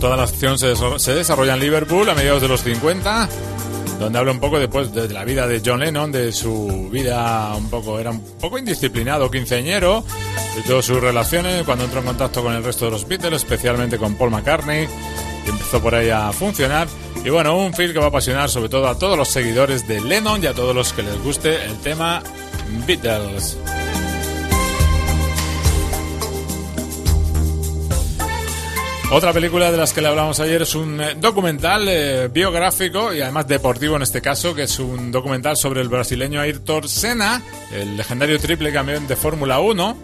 Toda 0.03 0.17
la 0.17 0.23
acción 0.23 0.59
se, 0.59 1.13
desarrolla 1.13 1.53
en 1.53 1.61
Liverpool 1.61 2.09
a 2.09 2.13
mediados 2.13 2.41
de 2.41 2.49
los 2.49 2.61
50, 2.61 3.29
donde 4.01 4.19
habla 4.19 4.33
un 4.33 4.41
poco 4.41 4.59
después 4.59 4.93
de 4.93 5.07
la 5.07 5.23
vida 5.23 5.47
de 5.47 5.61
John 5.65 5.79
Lennon, 5.79 6.11
de 6.11 6.33
su 6.33 6.89
vida 6.91 7.55
un 7.55 7.69
poco, 7.69 7.97
era 7.97 8.11
un 8.11 8.19
poco 8.37 8.57
indisciplinado, 8.57 9.31
quinceañero, 9.31 10.03
de 10.57 10.61
todas 10.63 10.83
sus 10.83 10.99
relaciones, 10.99 11.63
cuando 11.63 11.85
entró 11.85 12.01
en 12.01 12.07
contacto 12.07 12.43
con 12.43 12.53
el 12.53 12.65
resto 12.65 12.83
de 12.83 12.91
los 12.91 13.07
Beatles, 13.07 13.43
especialmente 13.43 13.97
con 13.97 14.15
Paul 14.15 14.31
McCartney, 14.31 14.89
y 15.45 15.49
empezó 15.49 15.81
por 15.81 15.95
ahí 15.95 16.09
a 16.09 16.33
funcionar. 16.33 16.89
Y 17.23 17.29
bueno, 17.29 17.57
un 17.57 17.73
film 17.73 17.93
que 17.93 17.99
va 17.99 18.05
a 18.07 18.09
apasionar 18.09 18.49
sobre 18.49 18.67
todo 18.67 18.89
a 18.89 18.99
todos 18.99 19.17
los 19.17 19.29
seguidores 19.29 19.87
de 19.87 20.01
Lennon 20.01 20.43
y 20.43 20.47
a 20.47 20.53
todos 20.53 20.75
los 20.75 20.91
que 20.91 21.03
les 21.03 21.17
guste 21.23 21.63
el 21.63 21.77
tema 21.77 22.21
Beatles. 22.85 23.57
Otra 29.13 29.31
película 29.31 29.71
de 29.71 29.77
las 29.77 29.93
que 29.93 30.01
le 30.01 30.07
hablamos 30.07 30.39
ayer 30.39 30.63
es 30.63 30.73
un 30.73 30.99
documental 31.19 31.87
eh, 31.87 32.29
biográfico 32.33 33.13
y 33.13 33.21
además 33.21 33.47
deportivo 33.47 33.95
en 33.95 34.01
este 34.01 34.21
caso, 34.21 34.55
que 34.55 34.63
es 34.63 34.79
un 34.79 35.11
documental 35.11 35.55
sobre 35.55 35.81
el 35.81 35.87
brasileño 35.87 36.41
Ayrton 36.41 36.89
Senna, 36.89 37.39
el 37.71 37.95
legendario 37.95 38.39
triple 38.39 38.73
campeón 38.73 39.07
de 39.07 39.15
Fórmula 39.15 39.59
1. 39.59 39.97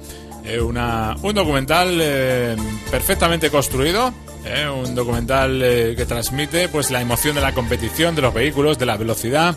Eh, 0.45 0.61
una, 0.61 1.15
un 1.23 1.33
documental 1.33 1.97
eh, 1.99 2.55
perfectamente 2.91 3.49
construido, 3.49 4.13
un 4.79 4.93
documental 4.93 5.59
que 5.59 6.05
transmite 6.07 6.69
pues 6.69 6.91
la 6.91 7.01
emoción 7.01 7.33
de 7.33 7.41
la 7.41 7.51
competición, 7.53 8.13
de 8.13 8.21
los 8.21 8.33
vehículos, 8.33 8.77
de 8.77 8.85
la 8.85 8.95
velocidad 8.95 9.55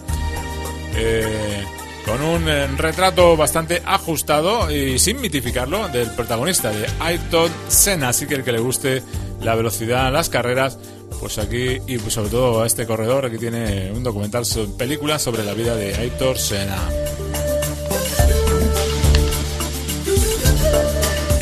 con 2.04 2.20
un 2.20 2.46
retrato 2.78 3.36
bastante 3.36 3.80
ajustado 3.84 4.70
y 4.70 4.98
sin 4.98 5.20
mitificarlo 5.20 5.88
del 5.88 6.10
protagonista 6.10 6.70
de 6.70 6.86
Ayrton 6.98 7.50
Senna. 7.68 8.08
Así 8.08 8.26
que 8.26 8.34
el 8.34 8.42
que 8.42 8.52
le 8.52 8.58
guste 8.58 9.02
la 9.42 9.54
velocidad, 9.54 10.12
las 10.12 10.28
carreras, 10.28 10.78
pues 11.20 11.38
aquí 11.38 11.78
y 11.86 11.98
pues 11.98 12.14
sobre 12.14 12.30
todo 12.30 12.62
a 12.62 12.66
este 12.66 12.86
corredor, 12.86 13.26
aquí 13.26 13.38
tiene 13.38 13.92
un 13.92 14.02
documental, 14.02 14.44
película 14.78 15.18
sobre 15.18 15.44
la 15.44 15.54
vida 15.54 15.76
de 15.76 15.94
Ayrton 15.94 16.36
Senna. 16.36 16.88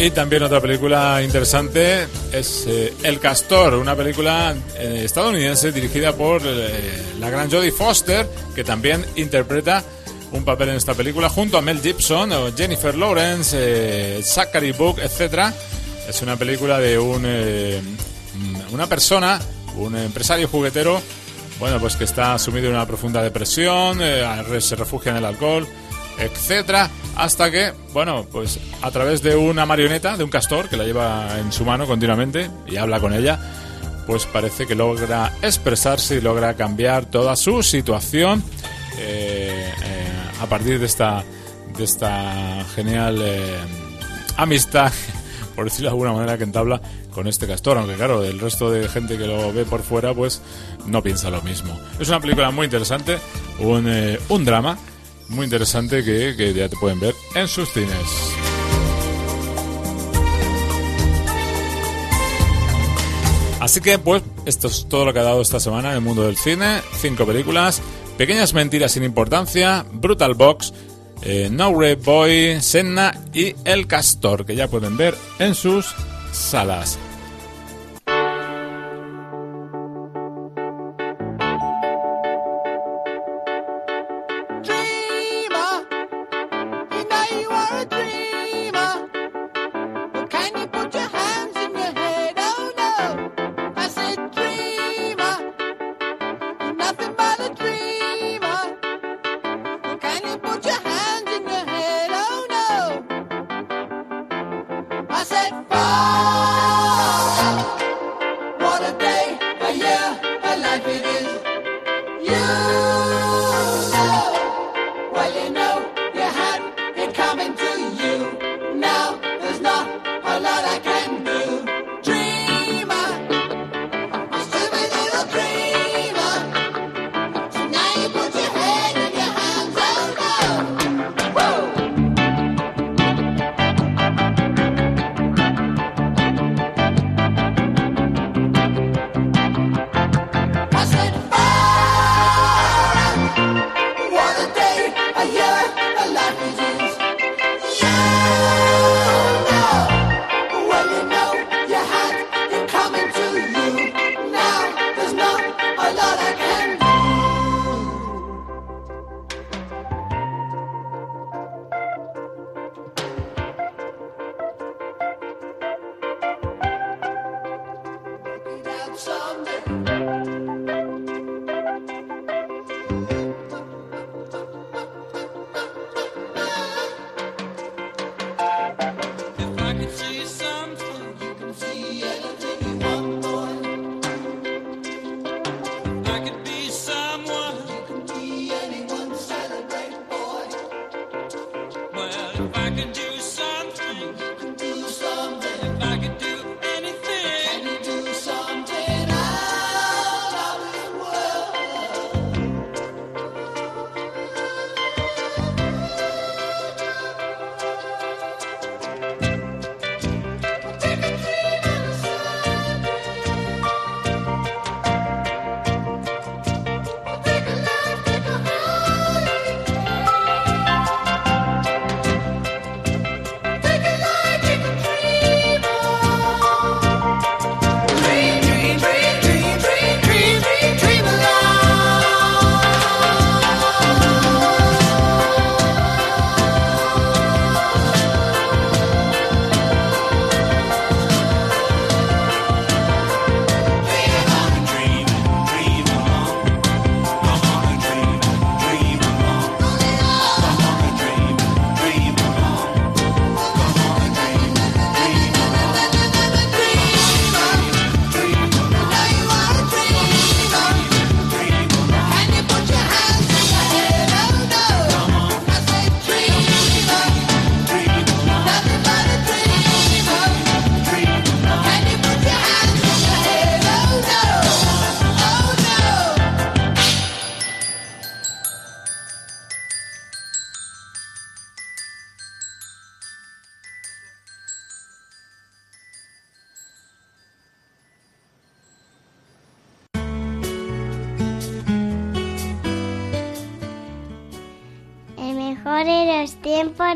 Y 0.02 0.12
también 0.12 0.42
otra 0.42 0.62
película 0.62 1.22
interesante 1.22 2.06
es 2.32 2.64
eh, 2.66 2.94
El 3.02 3.20
Castor, 3.20 3.74
una 3.74 3.94
película 3.94 4.54
eh, 4.78 5.02
estadounidense 5.04 5.72
dirigida 5.72 6.14
por 6.14 6.40
eh, 6.42 7.02
la 7.18 7.28
gran 7.28 7.50
Jodie 7.50 7.70
Foster, 7.70 8.26
que 8.54 8.64
también 8.64 9.04
interpreta 9.16 9.84
un 10.32 10.42
papel 10.42 10.70
en 10.70 10.76
esta 10.76 10.94
película 10.94 11.28
junto 11.28 11.58
a 11.58 11.60
Mel 11.60 11.82
Gibson, 11.82 12.30
Jennifer 12.56 12.94
Lawrence, 12.94 14.22
Zachary 14.22 14.72
Book, 14.72 15.00
etcétera. 15.00 15.52
Es 16.10 16.22
una 16.22 16.36
película 16.36 16.78
de 16.80 16.98
un 16.98 17.24
una 18.72 18.86
persona, 18.88 19.40
un 19.76 19.96
empresario 19.96 20.48
juguetero, 20.48 21.00
bueno, 21.60 21.78
pues 21.78 21.94
que 21.94 22.02
está 22.02 22.36
sumido 22.36 22.66
en 22.66 22.74
una 22.74 22.84
profunda 22.84 23.22
depresión, 23.22 24.00
se 24.60 24.74
refugia 24.74 25.12
en 25.12 25.18
el 25.18 25.24
alcohol, 25.24 25.68
etcétera, 26.18 26.90
hasta 27.16 27.48
que, 27.52 27.72
bueno, 27.92 28.26
pues 28.30 28.58
a 28.82 28.90
través 28.90 29.22
de 29.22 29.36
una 29.36 29.66
marioneta, 29.66 30.16
de 30.16 30.24
un 30.24 30.30
castor 30.30 30.68
que 30.68 30.76
la 30.76 30.84
lleva 30.84 31.38
en 31.38 31.52
su 31.52 31.64
mano 31.64 31.86
continuamente 31.86 32.50
y 32.66 32.76
habla 32.76 32.98
con 32.98 33.14
ella, 33.14 33.38
pues 34.08 34.26
parece 34.26 34.66
que 34.66 34.74
logra 34.74 35.32
expresarse 35.42 36.16
y 36.16 36.20
logra 36.20 36.54
cambiar 36.54 37.06
toda 37.06 37.36
su 37.36 37.62
situación 37.62 38.42
eh, 38.98 39.72
eh, 39.80 40.08
a 40.42 40.46
partir 40.46 40.80
de 40.80 40.86
esta 40.86 41.22
de 41.78 41.84
esta 41.84 42.64
genial 42.74 43.22
eh, 43.22 43.58
amistad, 44.36 44.92
por 45.60 45.66
decirlo 45.66 45.90
de 45.90 45.92
alguna 45.92 46.12
manera, 46.14 46.38
que 46.38 46.44
entabla 46.44 46.80
con 47.12 47.26
este 47.26 47.46
castor, 47.46 47.76
aunque 47.76 47.94
claro, 47.94 48.24
el 48.24 48.40
resto 48.40 48.70
de 48.70 48.88
gente 48.88 49.18
que 49.18 49.26
lo 49.26 49.52
ve 49.52 49.66
por 49.66 49.82
fuera, 49.82 50.14
pues 50.14 50.40
no 50.86 51.02
piensa 51.02 51.28
lo 51.28 51.42
mismo. 51.42 51.78
Es 51.98 52.08
una 52.08 52.18
película 52.18 52.50
muy 52.50 52.64
interesante, 52.64 53.18
un, 53.58 53.86
un 54.30 54.44
drama 54.46 54.78
muy 55.28 55.44
interesante 55.44 56.02
que, 56.02 56.34
que 56.34 56.54
ya 56.54 56.66
te 56.70 56.76
pueden 56.76 56.98
ver 56.98 57.14
en 57.34 57.46
sus 57.46 57.68
cines. 57.74 57.90
Así 63.60 63.82
que, 63.82 63.98
pues, 63.98 64.22
esto 64.46 64.68
es 64.68 64.88
todo 64.88 65.04
lo 65.04 65.12
que 65.12 65.18
ha 65.18 65.24
dado 65.24 65.42
esta 65.42 65.60
semana 65.60 65.90
en 65.90 65.96
el 65.96 66.00
mundo 66.00 66.22
del 66.22 66.38
cine. 66.38 66.80
Cinco 67.02 67.26
películas, 67.26 67.82
Pequeñas 68.20 68.52
mentiras 68.52 68.92
sin 68.92 69.02
importancia, 69.02 69.86
Brutal 69.94 70.34
Box, 70.34 70.74
eh, 71.22 71.48
No 71.50 71.78
Red 71.78 71.98
Boy, 72.04 72.60
Senna 72.60 73.14
y 73.32 73.54
El 73.64 73.86
Castor, 73.86 74.44
que 74.46 74.56
ya 74.56 74.68
pueden 74.68 74.96
ver 74.96 75.14
en 75.38 75.54
sus 75.54 75.94
salas. 76.32 76.98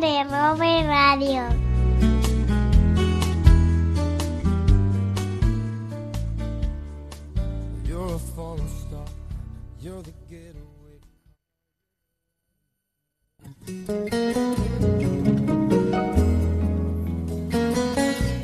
De 0.04 0.22
Robert 0.24 0.86
Radio. 0.86 1.42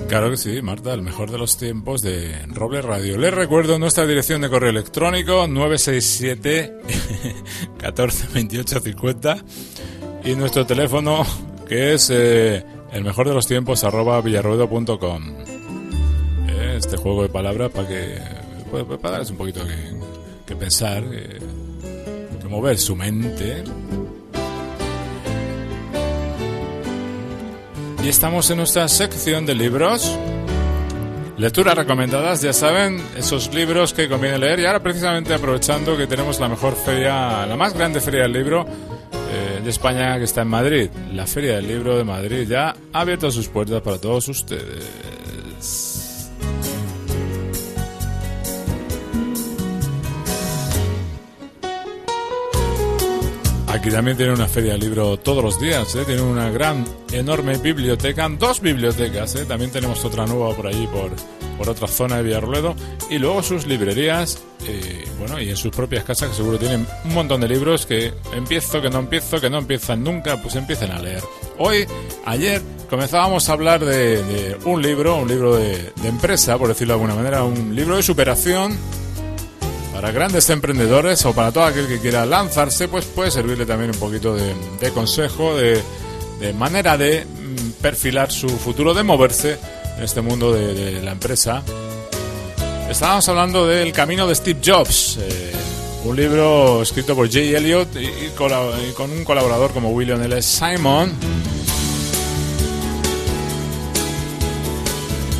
Claro 0.08 0.30
que 0.30 0.36
sí, 0.38 0.62
Marta, 0.62 0.94
el 0.94 1.02
mejor 1.02 1.30
de 1.30 1.36
los 1.36 1.58
tiempos 1.58 2.00
de 2.00 2.46
Roble 2.48 2.80
Radio. 2.80 3.18
Les 3.18 3.34
recuerdo 3.34 3.78
nuestra 3.78 4.06
dirección 4.06 4.40
de 4.40 4.48
correo 4.48 4.70
electrónico 4.70 5.46
967 5.46 6.80
14 7.78 8.28
28 8.32 8.80
50 8.80 9.44
y 10.24 10.34
nuestro 10.34 10.66
teléfono 10.66 11.24
que 11.70 11.94
es 11.94 12.10
eh, 12.10 12.64
el 12.92 13.04
mejor 13.04 13.28
de 13.28 13.32
los 13.32 13.46
tiempos 13.46 13.84
arroba 13.84 14.20
villarruedo.com. 14.20 15.36
Eh, 16.48 16.74
este 16.76 16.96
juego 16.96 17.22
de 17.22 17.28
palabras 17.28 17.70
para 17.70 17.86
que 17.86 18.18
para, 18.72 18.84
para 18.84 19.10
darles 19.12 19.30
un 19.30 19.36
poquito 19.36 19.60
que, 20.46 20.56
pensar, 20.56 21.04
que, 21.04 21.38
que 22.40 22.48
mover 22.48 22.76
su 22.76 22.96
mente. 22.96 23.62
Y 28.02 28.08
estamos 28.08 28.50
en 28.50 28.56
nuestra 28.56 28.88
sección 28.88 29.46
de 29.46 29.54
libros. 29.54 30.18
Lecturas 31.38 31.76
recomendadas, 31.76 32.42
ya 32.42 32.52
saben, 32.52 33.00
esos 33.16 33.54
libros 33.54 33.94
que 33.94 34.08
conviene 34.08 34.38
leer. 34.38 34.58
Y 34.58 34.66
ahora 34.66 34.82
precisamente 34.82 35.34
aprovechando 35.34 35.96
que 35.96 36.08
tenemos 36.08 36.40
la 36.40 36.48
mejor 36.48 36.74
feria, 36.74 37.46
la 37.46 37.54
más 37.54 37.74
grande 37.74 38.00
feria 38.00 38.22
del 38.22 38.32
libro 38.32 38.66
eh, 39.32 39.60
de 39.62 39.70
España 39.70 40.18
que 40.18 40.24
está 40.24 40.42
en 40.42 40.48
Madrid. 40.48 40.90
La 41.12 41.26
Feria 41.26 41.56
del 41.56 41.68
Libro 41.68 41.96
de 41.96 42.04
Madrid 42.04 42.48
ya 42.48 42.74
ha 42.92 43.00
abierto 43.00 43.30
sus 43.30 43.48
puertas 43.48 43.80
para 43.82 43.98
todos 43.98 44.28
ustedes. 44.28 45.10
Aquí 53.68 53.88
también 53.88 54.16
tiene 54.16 54.32
una 54.32 54.48
feria 54.48 54.72
de 54.72 54.78
libro 54.78 55.16
todos 55.16 55.44
los 55.44 55.60
días, 55.60 55.94
¿eh? 55.94 56.02
tiene 56.04 56.22
una 56.22 56.50
gran, 56.50 56.84
enorme 57.12 57.56
biblioteca, 57.56 58.28
dos 58.28 58.60
bibliotecas, 58.60 59.36
¿eh? 59.36 59.44
también 59.46 59.70
tenemos 59.70 60.04
otra 60.04 60.26
nueva 60.26 60.54
por 60.56 60.66
allí, 60.66 60.88
por, 60.88 61.12
por 61.60 61.68
otra 61.68 61.88
zona 61.88 62.16
de 62.16 62.22
Villarruedo, 62.22 62.74
y 63.10 63.18
luego 63.18 63.42
sus 63.42 63.66
librerías, 63.66 64.38
eh, 64.66 65.04
bueno, 65.18 65.38
y 65.38 65.50
en 65.50 65.58
sus 65.58 65.70
propias 65.70 66.04
casas 66.04 66.30
que 66.30 66.36
seguro 66.36 66.56
tienen 66.56 66.86
un 67.04 67.12
montón 67.12 67.42
de 67.42 67.48
libros 67.48 67.84
que 67.84 68.14
empiezo, 68.32 68.80
que 68.80 68.88
no 68.88 69.00
empiezo, 69.00 69.38
que 69.42 69.50
no 69.50 69.58
empiezan 69.58 70.02
nunca, 70.02 70.40
pues 70.40 70.56
empiecen 70.56 70.90
a 70.90 70.98
leer. 70.98 71.22
Hoy, 71.58 71.86
ayer, 72.24 72.62
comenzábamos 72.88 73.46
a 73.50 73.52
hablar 73.52 73.84
de, 73.84 74.56
un 74.64 74.80
libro, 74.80 75.16
un 75.16 75.28
libro 75.28 75.54
de, 75.54 75.92
empresa, 76.02 76.56
por 76.56 76.68
decirlo 76.68 76.94
de 76.94 77.02
alguna 77.02 77.14
manera, 77.14 77.44
un 77.44 77.76
libro 77.76 77.96
de 77.96 78.02
superación 78.04 78.74
para 79.92 80.12
grandes 80.12 80.48
emprendedores 80.48 81.26
o 81.26 81.34
para 81.34 81.52
todo 81.52 81.64
aquel 81.64 81.86
que 81.86 81.98
quiera 81.98 82.24
lanzarse, 82.24 82.88
pues 82.88 83.04
puede 83.04 83.30
servirle 83.30 83.66
también 83.66 83.90
un 83.90 83.98
poquito 83.98 84.34
de, 84.34 84.90
consejo, 84.94 85.54
de, 85.58 85.82
de 86.40 86.54
manera 86.54 86.96
de 86.96 87.26
mm, 87.26 87.82
perfilar 87.82 88.32
su 88.32 88.48
futuro, 88.48 88.94
de 88.94 89.02
moverse 89.02 89.58
en 90.00 90.04
este 90.04 90.22
mundo 90.22 90.50
de, 90.50 91.02
la 91.02 91.12
empresa. 91.12 91.62
Estábamos 92.88 93.28
hablando 93.28 93.66
del 93.66 93.92
camino 93.92 94.26
de 94.26 94.34
Steve 94.34 94.58
Jobs, 94.64 95.18
eh, 95.20 95.52
un 96.04 96.16
libro 96.16 96.80
escrito 96.80 97.14
por 97.14 97.30
Jay 97.30 97.54
Elliott 97.54 97.88
y 97.96 98.30
con 98.94 99.10
un 99.10 99.24
colaborador 99.24 99.72
como 99.72 99.90
William 99.90 100.22
L. 100.22 100.40
Simon. 100.40 101.12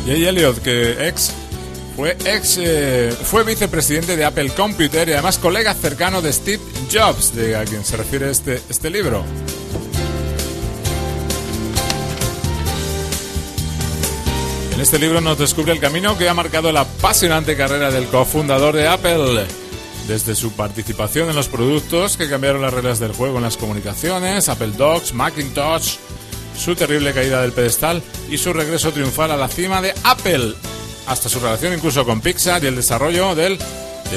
Jay 0.05 0.25
Elliott, 0.25 0.59
que 0.59 1.07
ex 1.07 1.31
fue 1.95 2.15
ex 2.23 2.59
eh, 2.61 3.11
fue 3.23 3.43
vicepresidente 3.43 4.15
de 4.15 4.25
Apple 4.25 4.51
Computer 4.51 5.09
y 5.09 5.13
además 5.13 5.39
colega 5.39 5.73
cercano 5.73 6.21
de 6.21 6.31
Steve 6.31 6.61
Jobs, 6.91 7.33
de 7.35 7.55
a 7.55 7.65
quien 7.65 7.83
se 7.83 7.97
refiere 7.97 8.29
este, 8.29 8.61
este 8.69 8.91
libro. 8.91 9.25
En 14.71 14.79
este 14.79 14.97
libro 14.99 15.21
nos 15.21 15.37
descubre 15.37 15.73
el 15.73 15.79
camino 15.79 16.17
que 16.17 16.29
ha 16.29 16.33
marcado 16.33 16.71
la 16.71 16.81
apasionante 16.81 17.55
carrera 17.55 17.91
del 17.91 18.07
cofundador 18.07 18.75
de 18.75 18.87
Apple. 18.87 19.45
Desde 20.07 20.33
su 20.33 20.53
participación 20.53 21.29
en 21.29 21.35
los 21.35 21.47
productos 21.47 22.17
que 22.17 22.29
cambiaron 22.29 22.61
las 22.61 22.73
reglas 22.73 22.99
del 22.99 23.13
juego 23.13 23.37
en 23.37 23.43
las 23.43 23.57
comunicaciones, 23.57 24.49
Apple 24.49 24.71
Docs, 24.75 25.13
Macintosh, 25.13 25.97
su 26.57 26.75
terrible 26.75 27.13
caída 27.13 27.41
del 27.41 27.51
pedestal 27.51 28.01
y 28.29 28.37
su 28.37 28.53
regreso 28.53 28.91
triunfal 28.91 29.31
a 29.31 29.37
la 29.37 29.47
cima 29.47 29.81
de 29.81 29.93
Apple, 30.03 30.53
hasta 31.07 31.29
su 31.29 31.39
relación 31.39 31.73
incluso 31.73 32.05
con 32.05 32.21
Pixar 32.21 32.63
y 32.63 32.67
el 32.67 32.75
desarrollo 32.75 33.35
de 33.35 33.57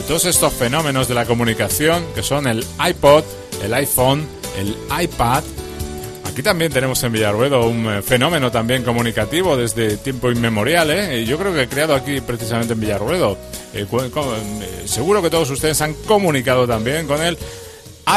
todos 0.06 0.24
estos 0.24 0.52
fenómenos 0.52 1.08
de 1.08 1.14
la 1.14 1.26
comunicación 1.26 2.04
que 2.14 2.22
son 2.22 2.46
el 2.46 2.64
iPod, 2.88 3.24
el 3.62 3.74
iPhone, 3.74 4.26
el 4.58 4.76
iPad. 5.02 5.42
Aquí 6.34 6.42
también 6.42 6.72
tenemos 6.72 7.00
en 7.04 7.12
Villarruedo 7.12 7.64
un 7.68 7.86
eh, 7.86 8.02
fenómeno 8.02 8.50
también 8.50 8.82
comunicativo 8.82 9.56
desde 9.56 9.96
tiempo 9.98 10.32
inmemorial, 10.32 10.90
¿eh? 10.90 11.24
Yo 11.24 11.38
creo 11.38 11.54
que 11.54 11.68
creado 11.68 11.94
aquí 11.94 12.20
precisamente 12.20 12.72
en 12.72 12.80
Villarruedo. 12.80 13.38
Eh, 13.72 13.86
eh, 13.88 14.82
seguro 14.84 15.22
que 15.22 15.30
todos 15.30 15.48
ustedes 15.50 15.80
han 15.80 15.94
comunicado 15.94 16.66
también 16.66 17.06
con 17.06 17.22
el 17.22 17.38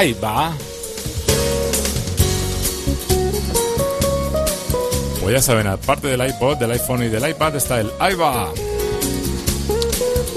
iPad. 0.03 0.53
Pues 5.21 5.35
ya 5.35 5.41
saben, 5.43 5.67
aparte 5.67 6.07
del 6.07 6.27
iPod, 6.27 6.57
del 6.57 6.71
iPhone 6.71 7.03
y 7.03 7.09
del 7.09 7.29
iPad 7.29 7.55
está 7.57 7.79
el 7.79 7.91
iPad. 8.01 8.47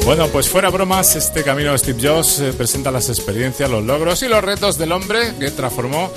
Bueno, 0.05 0.29
pues 0.29 0.51
fuera 0.51 0.69
bromas, 0.69 1.17
este 1.17 1.43
camino 1.45 1.73
de 1.73 1.79
Steve 1.79 2.07
Jobs 2.07 2.43
presenta 2.59 2.91
las 2.91 3.09
experiencias, 3.09 3.71
los 3.71 3.85
logros 3.85 4.23
y 4.23 4.29
los 4.29 4.45
retos 4.45 4.77
del 4.77 4.93
hombre 4.93 5.33
que 5.39 5.51
transformó 5.51 6.11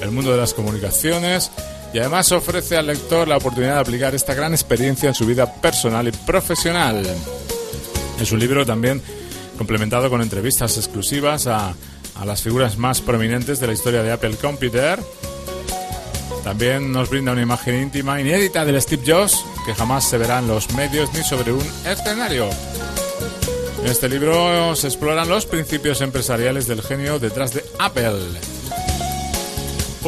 el 0.00 0.10
mundo 0.10 0.30
de 0.32 0.38
las 0.38 0.54
comunicaciones 0.54 1.50
y 1.92 1.98
además 1.98 2.30
ofrece 2.32 2.76
al 2.76 2.86
lector 2.86 3.28
la 3.28 3.36
oportunidad 3.36 3.74
de 3.74 3.80
aplicar 3.80 4.14
esta 4.14 4.34
gran 4.34 4.52
experiencia 4.52 5.08
en 5.08 5.14
su 5.14 5.26
vida 5.26 5.52
personal 5.54 6.06
y 6.08 6.12
profesional. 6.12 7.06
Es 8.20 8.32
un 8.32 8.40
libro 8.40 8.66
también 8.66 9.00
complementado 9.56 10.10
con 10.10 10.20
entrevistas 10.20 10.76
exclusivas 10.76 11.46
a, 11.46 11.74
a 12.14 12.24
las 12.24 12.42
figuras 12.42 12.76
más 12.76 13.00
prominentes 13.00 13.60
de 13.60 13.66
la 13.66 13.72
historia 13.72 14.02
de 14.02 14.12
Apple 14.12 14.36
Computer. 14.40 15.00
También 16.44 16.92
nos 16.92 17.10
brinda 17.10 17.32
una 17.32 17.42
imagen 17.42 17.82
íntima, 17.82 18.20
inédita 18.20 18.64
del 18.64 18.80
Steve 18.80 19.02
Jobs, 19.06 19.44
que 19.66 19.74
jamás 19.74 20.08
se 20.08 20.18
verá 20.18 20.38
en 20.38 20.48
los 20.48 20.72
medios 20.74 21.12
ni 21.12 21.22
sobre 21.22 21.52
un 21.52 21.66
escenario. 21.86 22.48
En 23.80 23.86
este 23.86 24.08
libro 24.08 24.74
se 24.74 24.88
exploran 24.88 25.28
los 25.28 25.46
principios 25.46 26.00
empresariales 26.00 26.66
del 26.66 26.82
genio 26.82 27.18
detrás 27.18 27.54
de 27.54 27.64
Apple. 27.78 28.18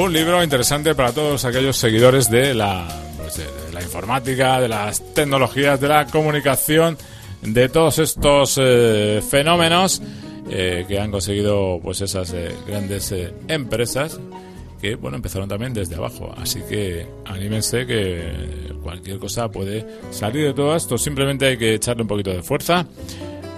Un 0.00 0.14
libro 0.14 0.42
interesante 0.42 0.94
para 0.94 1.12
todos 1.12 1.44
aquellos 1.44 1.76
seguidores 1.76 2.30
de 2.30 2.54
la, 2.54 2.88
pues, 3.18 3.36
de 3.36 3.44
la 3.70 3.82
informática, 3.82 4.58
de 4.58 4.66
las 4.66 5.02
tecnologías, 5.12 5.78
de 5.78 5.88
la 5.88 6.06
comunicación, 6.06 6.96
de 7.42 7.68
todos 7.68 7.98
estos 7.98 8.58
eh, 8.58 9.20
fenómenos 9.28 10.00
eh, 10.48 10.86
que 10.88 10.98
han 10.98 11.10
conseguido 11.10 11.80
pues 11.82 12.00
esas 12.00 12.32
eh, 12.32 12.50
grandes 12.66 13.12
eh, 13.12 13.34
empresas 13.46 14.18
que 14.80 14.94
bueno 14.94 15.18
empezaron 15.18 15.50
también 15.50 15.74
desde 15.74 15.96
abajo. 15.96 16.34
Así 16.34 16.62
que 16.62 17.06
anímense 17.26 17.84
que 17.84 18.72
cualquier 18.82 19.18
cosa 19.18 19.50
puede 19.50 19.86
salir 20.12 20.46
de 20.46 20.54
todo 20.54 20.74
esto. 20.76 20.96
Simplemente 20.96 21.44
hay 21.44 21.58
que 21.58 21.74
echarle 21.74 22.04
un 22.04 22.08
poquito 22.08 22.30
de 22.30 22.42
fuerza 22.42 22.86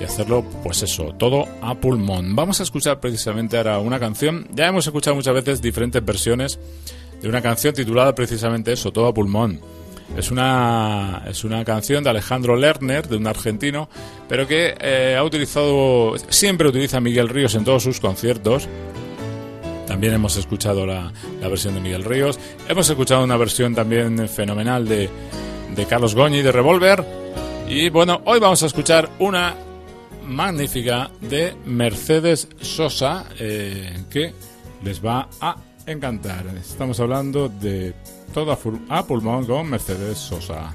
y 0.02 0.04
hacerlo, 0.04 0.44
pues 0.64 0.82
eso, 0.82 1.14
todo 1.16 1.46
a 1.60 1.76
pulmón. 1.76 2.34
Vamos 2.34 2.58
a 2.58 2.64
escuchar 2.64 2.98
precisamente 2.98 3.56
ahora 3.56 3.78
una 3.78 4.00
canción. 4.00 4.48
Ya 4.52 4.66
hemos 4.66 4.84
escuchado 4.84 5.14
muchas 5.14 5.32
veces 5.32 5.62
diferentes 5.62 6.04
versiones 6.04 6.58
de 7.20 7.28
una 7.28 7.40
canción 7.40 7.72
titulada 7.72 8.12
precisamente 8.12 8.72
eso, 8.72 8.90
todo 8.90 9.06
a 9.06 9.14
pulmón. 9.14 9.60
Es 10.16 10.32
una, 10.32 11.22
es 11.28 11.44
una 11.44 11.64
canción 11.64 12.02
de 12.02 12.10
Alejandro 12.10 12.56
Lerner, 12.56 13.06
de 13.06 13.16
un 13.16 13.28
argentino, 13.28 13.88
pero 14.28 14.48
que 14.48 14.74
eh, 14.80 15.14
ha 15.16 15.22
utilizado, 15.22 16.14
siempre 16.28 16.68
utiliza 16.68 17.00
Miguel 17.00 17.28
Ríos 17.28 17.54
en 17.54 17.62
todos 17.62 17.84
sus 17.84 18.00
conciertos. 18.00 18.68
También 19.86 20.14
hemos 20.14 20.36
escuchado 20.36 20.84
la, 20.84 21.12
la 21.40 21.46
versión 21.46 21.74
de 21.74 21.80
Miguel 21.80 22.02
Ríos. 22.02 22.40
Hemos 22.68 22.90
escuchado 22.90 23.22
una 23.22 23.36
versión 23.36 23.72
también 23.72 24.28
fenomenal 24.28 24.88
de, 24.88 25.08
de 25.76 25.86
Carlos 25.86 26.16
Goñi, 26.16 26.42
de 26.42 26.50
Revolver. 26.50 27.04
Y 27.68 27.88
bueno, 27.88 28.20
hoy 28.24 28.40
vamos 28.40 28.64
a 28.64 28.66
escuchar 28.66 29.08
una 29.20 29.54
magnífica 30.26 31.10
de 31.20 31.54
Mercedes 31.66 32.48
Sosa 32.60 33.26
eh, 33.38 34.04
que 34.10 34.32
les 34.82 35.04
va 35.04 35.28
a 35.40 35.56
encantar. 35.86 36.46
Estamos 36.58 36.98
hablando 37.00 37.48
de 37.48 37.94
todo 38.32 38.52
a, 38.52 38.56
ful- 38.58 38.84
a 38.88 39.06
pulmón 39.06 39.44
con 39.46 39.68
Mercedes 39.68 40.18
Sosa. 40.18 40.74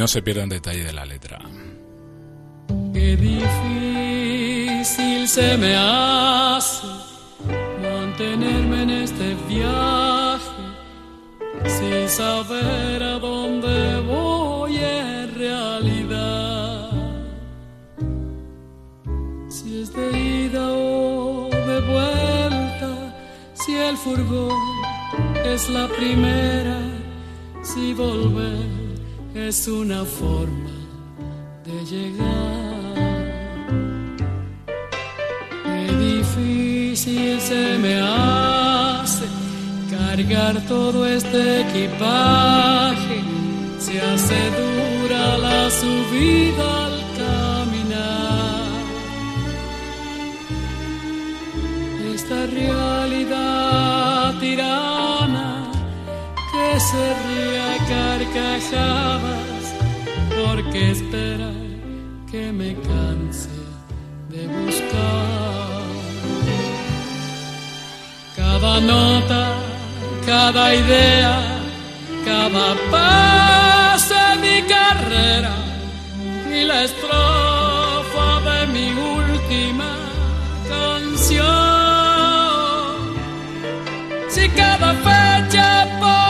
No 0.00 0.08
se 0.08 0.22
pierdan 0.22 0.48
detalle 0.48 0.82
de 0.82 0.94
la 0.94 1.04
letra. 1.04 1.38
Qué 2.94 3.16
difícil 3.18 4.88
se 5.28 5.58
me 5.58 5.76
hace 5.76 6.86
mantenerme 7.82 8.84
en 8.84 8.90
este 9.04 9.36
viaje 9.46 10.62
sin 11.66 12.08
saber 12.08 13.02
a 13.02 13.18
dónde 13.18 14.00
voy 14.00 14.78
en 14.78 15.34
realidad. 15.34 16.90
Si 19.50 19.82
es 19.82 19.92
de 19.92 20.18
ida 20.18 20.66
o 20.66 21.50
de 21.50 21.80
vuelta, 21.92 22.90
si 23.52 23.76
el 23.76 23.98
furgón 23.98 24.56
es 25.44 25.68
la 25.68 25.86
primera, 25.88 26.78
si 27.62 27.92
volver 27.92 28.79
es 29.34 29.68
una 29.68 30.04
forma 30.04 30.70
de 31.64 31.84
llegar. 31.84 32.94
Qué 35.64 35.92
difícil 35.96 37.40
se 37.40 37.78
me 37.78 38.00
hace 38.00 39.24
cargar 39.90 40.60
todo 40.66 41.06
este 41.06 41.60
equipaje. 41.60 43.22
Se 43.78 44.00
hace 44.00 44.38
dura 44.60 45.38
la 45.38 45.70
subida 45.70 46.86
al 46.86 47.00
caminar. 47.20 48.68
Esta 52.14 52.46
realidad 52.46 54.38
tirana 54.40 55.70
que 56.52 56.80
se 56.80 57.14
ríe 57.24 57.59
callabas, 58.34 59.64
porque 60.36 60.90
esperar 60.90 61.70
que 62.30 62.52
me 62.52 62.74
canse 62.74 63.48
de 64.28 64.46
buscar. 64.46 65.80
Cada 68.36 68.80
nota, 68.80 69.42
cada 70.26 70.74
idea, 70.74 71.36
cada 72.24 72.74
paso 72.90 74.14
en 74.32 74.40
mi 74.40 74.62
carrera 74.62 75.54
y 76.52 76.64
la 76.64 76.84
estrofa 76.84 78.40
de 78.48 78.66
mi 78.74 78.88
última 78.92 79.92
canción. 80.68 81.50
Si 84.28 84.48
cada 84.50 84.94
fecha 84.94 85.88
por 85.98 86.29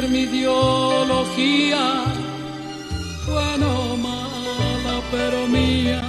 Mi 0.00 0.22
ideología, 0.22 2.04
buena 3.26 3.68
o 3.68 3.96
mala, 3.96 5.00
pero 5.10 5.46
mía, 5.46 6.02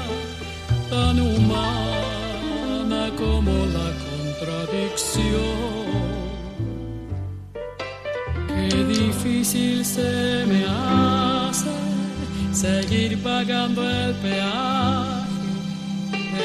tan 0.90 1.20
humana 1.20 3.12
como 3.18 3.52
la 3.78 3.90
contradicción. 4.06 5.86
Qué 8.48 8.84
difícil 8.86 9.86
se 9.86 10.46
me 10.48 10.66
hace 10.66 11.70
seguir 12.52 13.22
pagando 13.22 13.88
el 13.88 14.14
peaje 14.16 15.24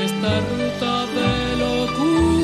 esta 0.05 0.40
ruta 0.51 1.07
de 1.16 1.57
locura 1.57 2.38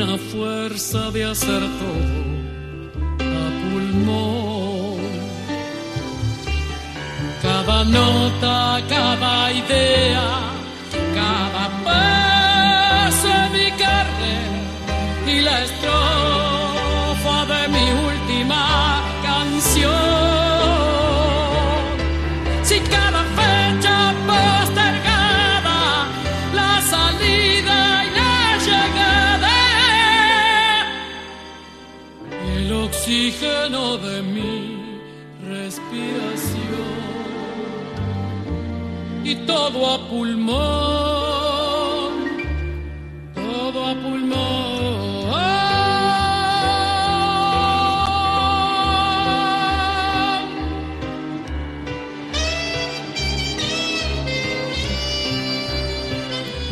una 0.00 0.16
fuerza 0.16 1.10
de 1.10 1.24
hacer 1.24 1.60
todo 1.80 2.28
a 3.18 3.46
pulmón. 3.62 5.00
Cada 7.42 7.84
nota, 7.84 8.80
cada 8.88 9.52
idea, 9.52 10.47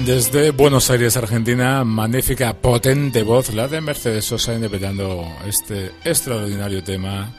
Desde 0.07 0.53
Buenos 0.53 0.89
Aires, 0.89 1.17
Argentina, 1.17 1.83
magnífica, 1.83 2.55
potente 2.55 3.25
voz, 3.25 3.53
la 3.53 3.67
de 3.67 3.81
Mercedes 3.81 4.25
Sosa, 4.25 4.55
interpretando 4.55 5.27
este 5.45 5.91
extraordinario 6.05 6.85
tema, 6.85 7.35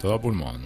todo 0.00 0.14
a 0.14 0.20
pulmón. 0.20 0.62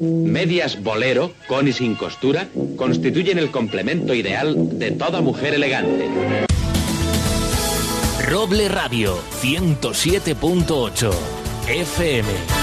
Medias 0.00 0.82
bolero, 0.82 1.34
con 1.46 1.68
y 1.68 1.72
sin 1.72 1.94
costura, 1.94 2.48
constituyen 2.76 3.38
el 3.38 3.52
complemento 3.52 4.12
ideal 4.12 4.76
de 4.76 4.90
toda 4.90 5.20
mujer 5.20 5.54
elegante. 5.54 6.08
Roble 8.28 8.68
Radio 8.68 9.16
107.8 9.40 11.12
FM. 11.68 12.57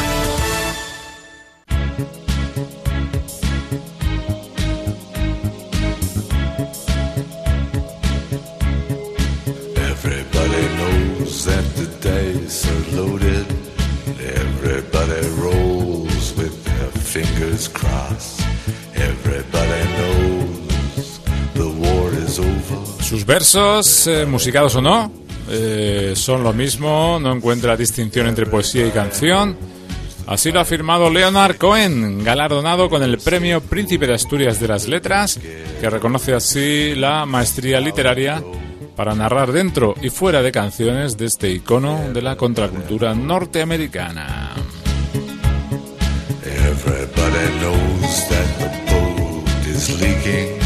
Versos, 23.35 24.07
eh, 24.07 24.25
musicados 24.25 24.77
o 24.77 24.81
no, 24.81 25.11
eh, 25.49 26.13
son 26.15 26.41
lo 26.41 26.53
mismo, 26.53 27.19
no 27.21 27.33
encuentra 27.33 27.75
distinción 27.75 28.27
entre 28.27 28.45
poesía 28.45 28.87
y 28.87 28.91
canción. 28.91 29.57
Así 30.25 30.53
lo 30.53 30.59
ha 30.59 30.61
afirmado 30.61 31.09
Leonard 31.09 31.57
Cohen, 31.57 32.23
galardonado 32.23 32.89
con 32.89 33.03
el 33.03 33.17
premio 33.17 33.59
Príncipe 33.59 34.07
de 34.07 34.13
Asturias 34.13 34.61
de 34.61 34.69
las 34.69 34.87
Letras, 34.87 35.37
que 35.81 35.89
reconoce 35.89 36.33
así 36.33 36.95
la 36.95 37.25
maestría 37.25 37.81
literaria 37.81 38.41
para 38.95 39.13
narrar 39.13 39.51
dentro 39.51 39.95
y 40.01 40.09
fuera 40.11 40.41
de 40.41 40.53
canciones 40.53 41.17
de 41.17 41.25
este 41.25 41.51
icono 41.51 42.13
de 42.13 42.21
la 42.21 42.37
contracultura 42.37 43.13
norteamericana. 43.13 44.53
Everybody 46.45 47.59
knows 47.59 48.29
that 48.29 48.47
the 48.59 48.69
boat 48.93 49.67
is 49.67 50.01
leaking. 50.01 50.57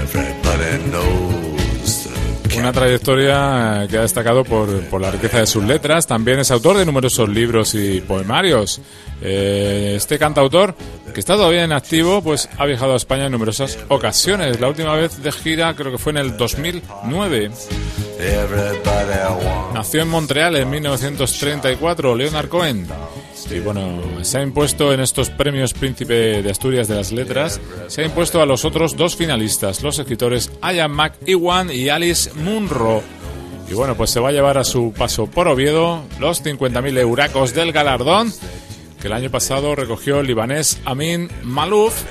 Everybody 0.00 0.90
knows 0.90 1.31
Una 2.62 2.72
trayectoria 2.72 3.88
que 3.90 3.98
ha 3.98 4.02
destacado 4.02 4.44
por, 4.44 4.84
por 4.84 5.00
la 5.00 5.10
riqueza 5.10 5.40
de 5.40 5.48
sus 5.48 5.64
letras. 5.64 6.06
También 6.06 6.38
es 6.38 6.52
autor 6.52 6.76
de 6.76 6.86
numerosos 6.86 7.28
libros 7.28 7.74
y 7.74 8.00
poemarios. 8.00 8.80
Eh, 9.20 9.94
este 9.96 10.16
cantautor, 10.16 10.76
que 11.12 11.18
está 11.18 11.34
todavía 11.34 11.64
en 11.64 11.72
activo, 11.72 12.22
pues 12.22 12.48
ha 12.56 12.64
viajado 12.64 12.92
a 12.92 12.96
España 12.98 13.26
en 13.26 13.32
numerosas 13.32 13.80
ocasiones. 13.88 14.60
La 14.60 14.68
última 14.68 14.94
vez 14.94 15.20
de 15.20 15.32
gira 15.32 15.74
creo 15.74 15.90
que 15.90 15.98
fue 15.98 16.12
en 16.12 16.18
el 16.18 16.36
2009. 16.36 17.50
everybody 18.20 19.44
wants. 19.44 19.74
Nació 19.74 20.02
en 20.02 20.08
Montreal 20.08 20.54
en 20.54 20.70
1934, 20.70 22.14
Leonard 22.14 22.48
Cohen. 22.48 22.86
Y 23.50 23.60
bueno, 23.60 24.00
se 24.22 24.38
ha 24.38 24.42
impuesto 24.42 24.92
en 24.92 25.00
estos 25.00 25.30
premios 25.30 25.74
Príncipe 25.74 26.42
de 26.42 26.50
Asturias 26.50 26.88
de 26.88 26.94
las 26.94 27.12
Letras, 27.12 27.60
se 27.88 28.02
ha 28.02 28.04
impuesto 28.04 28.40
a 28.40 28.46
los 28.46 28.64
otros 28.64 28.96
dos 28.96 29.16
finalistas, 29.16 29.82
los 29.82 29.98
escritores 29.98 30.50
Ian 30.62 30.92
McEwan 30.92 31.70
y 31.70 31.88
Alice 31.88 32.32
Munro. 32.34 33.02
Y 33.68 33.74
bueno, 33.74 33.96
pues 33.96 34.10
se 34.10 34.20
va 34.20 34.28
a 34.28 34.32
llevar 34.32 34.58
a 34.58 34.64
su 34.64 34.92
paso 34.92 35.26
por 35.26 35.48
Oviedo 35.48 36.02
los 36.20 36.44
50.000 36.44 36.98
euracos 36.98 37.54
del 37.54 37.72
galardón 37.72 38.32
que 39.00 39.08
el 39.08 39.14
año 39.14 39.30
pasado 39.30 39.74
recogió 39.74 40.20
el 40.20 40.28
libanés 40.28 40.80
Amin 40.84 41.28
Malouf 41.42 42.04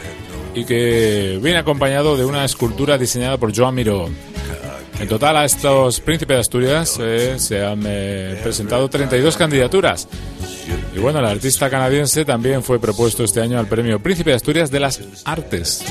y 0.54 0.66
que 0.66 1.40
viene 1.42 1.60
acompañado 1.60 2.18
de 2.18 2.26
una 2.26 2.44
escultura 2.44 2.98
diseñada 2.98 3.38
por 3.38 3.56
Joan 3.56 3.76
Miró. 3.76 4.10
En 5.02 5.08
total 5.08 5.36
a 5.36 5.46
estos 5.46 6.00
príncipes 6.00 6.36
de 6.36 6.42
Asturias 6.42 7.00
eh, 7.02 7.40
se 7.40 7.66
han 7.66 7.82
eh, 7.88 8.40
presentado 8.44 8.88
32 8.88 9.36
candidaturas. 9.36 10.08
Y 10.96 11.00
bueno, 11.00 11.18
el 11.18 11.26
artista 11.26 11.72
canadiense 11.72 12.24
también 12.24 12.62
fue 12.62 12.80
propuesto 12.80 13.24
este 13.24 13.42
año 13.42 13.58
al 13.58 13.66
premio 13.66 14.00
Príncipe 14.00 14.30
de 14.30 14.36
Asturias 14.36 14.70
de 14.70 14.80
las 14.80 15.02
Artes. 15.26 15.84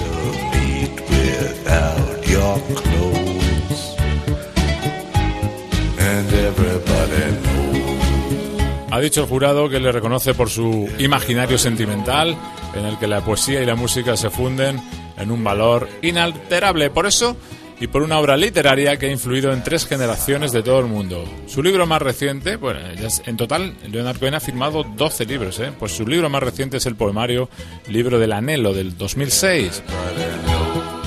Ha 8.92 9.00
dicho 9.00 9.22
el 9.22 9.26
jurado 9.26 9.68
que 9.68 9.80
le 9.80 9.90
reconoce 9.90 10.34
por 10.34 10.50
su 10.50 10.88
imaginario 11.00 11.58
sentimental, 11.58 12.36
en 12.76 12.86
el 12.86 12.96
que 12.96 13.08
la 13.08 13.24
poesía 13.24 13.60
y 13.60 13.66
la 13.66 13.74
música 13.74 14.16
se 14.16 14.30
funden 14.30 14.80
en 15.16 15.30
un 15.32 15.42
valor 15.42 15.88
inalterable. 16.02 16.90
Por 16.90 17.06
eso, 17.06 17.36
y 17.80 17.86
por 17.86 18.02
una 18.02 18.18
obra 18.18 18.36
literaria 18.36 18.98
que 18.98 19.06
ha 19.06 19.10
influido 19.10 19.52
en 19.52 19.64
tres 19.64 19.86
generaciones 19.86 20.52
de 20.52 20.62
todo 20.62 20.78
el 20.80 20.86
mundo. 20.86 21.24
Su 21.46 21.62
libro 21.62 21.86
más 21.86 22.02
reciente, 22.02 22.56
bueno, 22.56 22.80
en 23.26 23.36
total, 23.38 23.74
Leonard 23.90 24.18
Cohen 24.18 24.34
ha 24.34 24.40
firmado 24.40 24.84
12 24.84 25.24
libros, 25.24 25.58
¿eh? 25.60 25.72
Pues 25.78 25.92
su 25.92 26.06
libro 26.06 26.28
más 26.28 26.42
reciente 26.42 26.76
es 26.76 26.86
el 26.86 26.94
poemario 26.94 27.48
Libro 27.88 28.18
del 28.18 28.32
Anhelo, 28.32 28.74
del 28.74 28.96
2006. 28.98 29.82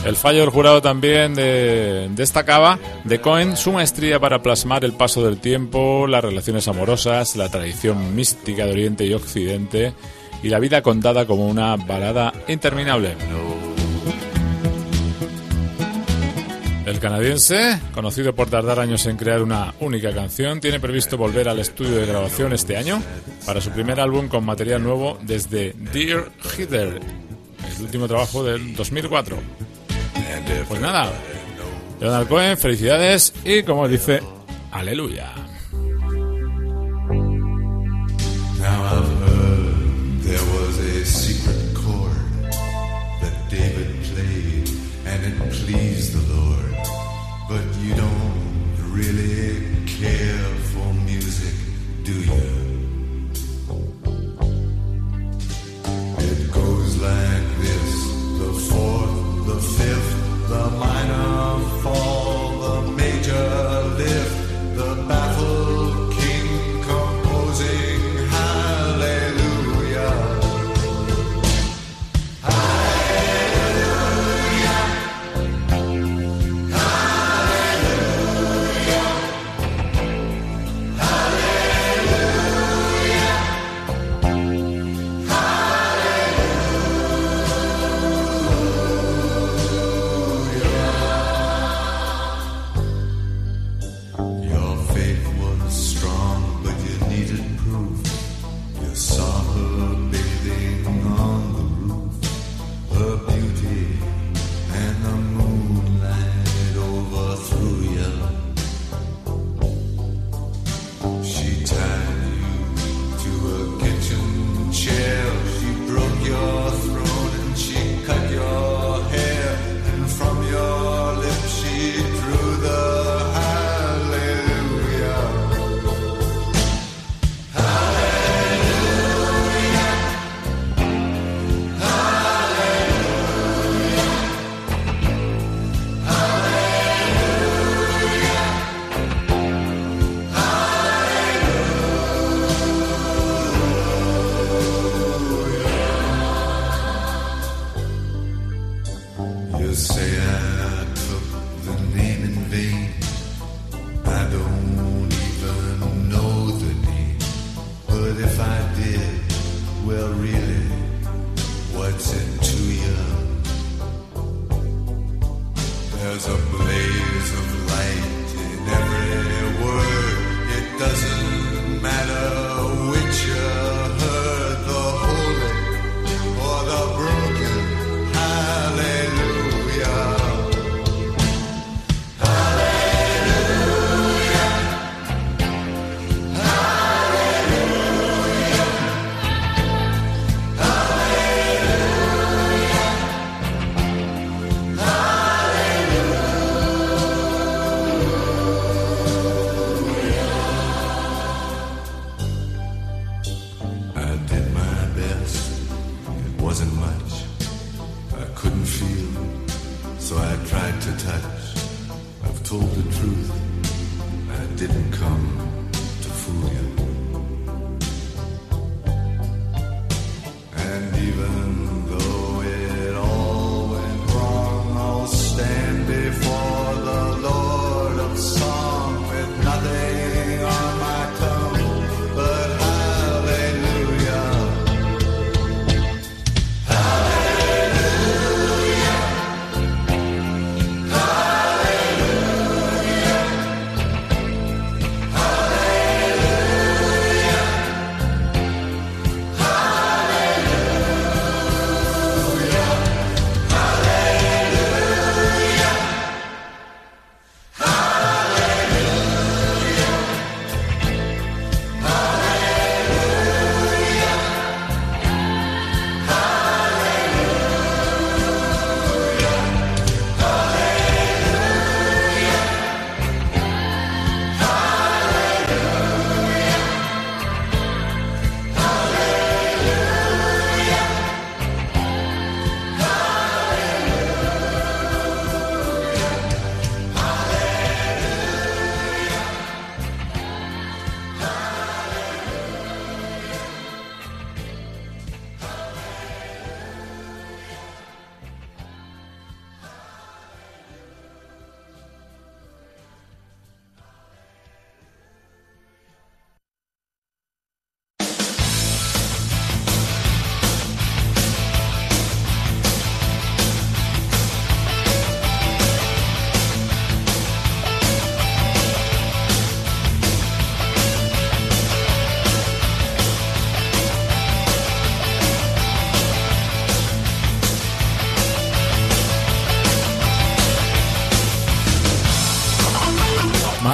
El 0.05 0.15
fallo 0.17 0.41
del 0.41 0.49
jurado 0.49 0.81
también 0.81 1.33
de- 1.35 2.09
destacaba 2.13 2.77
de 3.05 3.21
Cohen 3.21 3.55
su 3.55 3.71
maestría 3.71 4.19
para 4.19 4.41
plasmar 4.43 4.83
el 4.83 4.91
paso 4.93 5.23
del 5.23 5.37
tiempo, 5.37 6.07
las 6.07 6.23
relaciones 6.23 6.67
amorosas, 6.67 7.37
la 7.37 7.47
tradición 7.49 8.13
mística 8.13 8.65
de 8.65 8.71
Oriente 8.73 9.05
y 9.05 9.13
Occidente 9.13 9.93
y 10.41 10.49
la 10.49 10.59
vida 10.59 10.81
contada 10.81 11.25
como 11.25 11.47
una 11.47 11.77
balada 11.77 12.33
interminable. 12.49 13.15
El 16.93 16.99
canadiense, 16.99 17.79
conocido 17.91 18.35
por 18.35 18.51
tardar 18.51 18.79
años 18.79 19.07
en 19.07 19.17
crear 19.17 19.41
una 19.41 19.73
única 19.79 20.13
canción, 20.13 20.61
tiene 20.61 20.79
previsto 20.79 21.17
volver 21.17 21.49
al 21.49 21.57
estudio 21.57 21.95
de 21.95 22.05
grabación 22.05 22.53
este 22.53 22.77
año 22.77 23.01
para 23.47 23.59
su 23.61 23.71
primer 23.71 23.99
álbum 23.99 24.27
con 24.27 24.45
material 24.45 24.83
nuevo 24.83 25.17
desde 25.23 25.73
Dear 25.91 26.31
Heather, 26.55 27.01
el 27.75 27.81
último 27.81 28.07
trabajo 28.07 28.43
del 28.43 28.75
2004. 28.75 29.37
Pues 30.67 30.81
nada, 30.81 31.11
Leonard 31.99 32.27
Cohen, 32.27 32.59
felicidades 32.59 33.33
y 33.43 33.63
como 33.63 33.87
dice, 33.87 34.21
aleluya. 34.71 35.33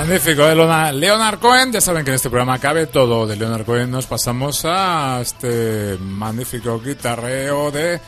Magnífico 0.09 0.43
de 0.43 0.55
Leonard, 0.55 0.95
Leonard 0.95 1.39
Cohen. 1.39 1.71
Ya 1.71 1.81
saben 1.81 2.03
que 2.03 2.09
en 2.09 2.15
este 2.15 2.31
programa 2.31 2.57
cabe 2.57 2.87
todo 2.87 3.27
de 3.27 3.35
Leonard 3.35 3.63
Cohen. 3.63 3.91
Nos 3.91 4.07
pasamos 4.07 4.65
a 4.65 5.19
este 5.21 5.99
magnífico 5.99 6.81
guitarreo 6.81 7.69
de 7.69 8.01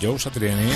Joe 0.00 0.16
Satriani. 0.20 0.70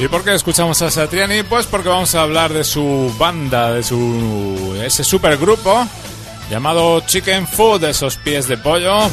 ¿Y 0.00 0.08
por 0.08 0.24
qué 0.24 0.34
escuchamos 0.34 0.82
a 0.82 0.90
Satriani? 0.90 1.44
Pues 1.44 1.66
porque 1.66 1.88
vamos 1.88 2.16
a 2.16 2.22
hablar 2.22 2.52
de 2.52 2.64
su 2.64 3.14
banda, 3.16 3.72
de 3.74 3.84
su 3.84 4.76
ese 4.84 5.04
supergrupo 5.04 5.86
llamado 6.50 6.98
Chicken 7.06 7.46
Food, 7.46 7.84
esos 7.84 8.16
pies 8.16 8.48
de 8.48 8.58
pollo. 8.58 9.08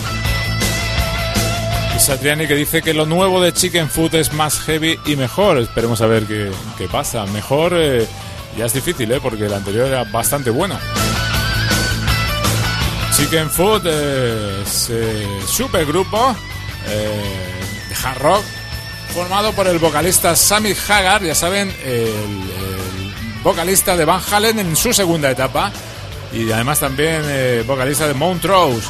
Satriani 2.00 2.48
que 2.48 2.56
dice 2.56 2.82
que 2.82 2.94
lo 2.94 3.06
nuevo 3.06 3.42
de 3.42 3.54
Chicken 3.54 3.90
Food 3.90 4.16
es 4.16 4.34
más 4.34 4.60
heavy 4.62 5.00
y 5.06 5.16
mejor. 5.16 5.58
Esperemos 5.58 6.02
a 6.02 6.08
ver 6.08 6.24
qué, 6.24 6.52
qué 6.78 6.88
pasa. 6.88 7.26
Mejor 7.28 7.74
eh, 7.76 8.08
ya 8.58 8.66
es 8.66 8.74
difícil, 8.74 9.12
¿eh? 9.12 9.20
porque 9.22 9.46
el 9.46 9.54
anterior 9.54 9.88
era 9.88 10.04
bastante 10.06 10.50
bueno. 10.50 10.78
Chicken 13.16 13.50
Food 13.50 13.88
es 13.88 14.90
eh, 14.90 15.28
supergrupo 15.48 16.36
eh, 16.88 17.60
de 17.90 17.96
hard 18.08 18.22
rock 18.22 18.44
formado 19.14 19.52
por 19.54 19.68
el 19.68 19.80
vocalista 19.80 20.36
Sammy 20.36 20.74
Hagar, 20.88 21.24
ya 21.24 21.36
saben, 21.36 21.74
el, 21.84 22.08
el 22.08 23.14
vocalista 23.44 23.98
de 23.98 24.06
Van 24.06 24.22
Halen 24.32 24.60
en 24.60 24.76
su 24.76 24.94
segunda 24.94 25.32
etapa 25.32 25.72
y 26.32 26.52
además 26.52 26.80
también 26.80 27.22
eh, 27.26 27.64
vocalista 27.66 28.08
de 28.08 28.14
Montrose. 28.14 28.88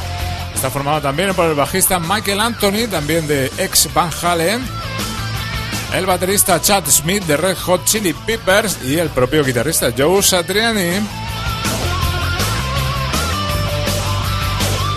Está 0.60 0.68
formado 0.68 1.00
también 1.00 1.34
por 1.34 1.46
el 1.46 1.54
bajista 1.54 1.98
Michael 1.98 2.38
Anthony, 2.38 2.86
también 2.90 3.26
de 3.26 3.50
ex 3.56 3.88
Van 3.94 4.10
Halen, 4.22 4.62
el 5.94 6.04
baterista 6.04 6.60
Chad 6.60 6.84
Smith 6.86 7.24
de 7.24 7.38
Red 7.38 7.56
Hot 7.56 7.86
Chili 7.86 8.12
Peppers 8.12 8.76
y 8.84 8.98
el 8.98 9.08
propio 9.08 9.42
guitarrista 9.42 9.90
Joe 9.96 10.22
Satriani. 10.22 11.00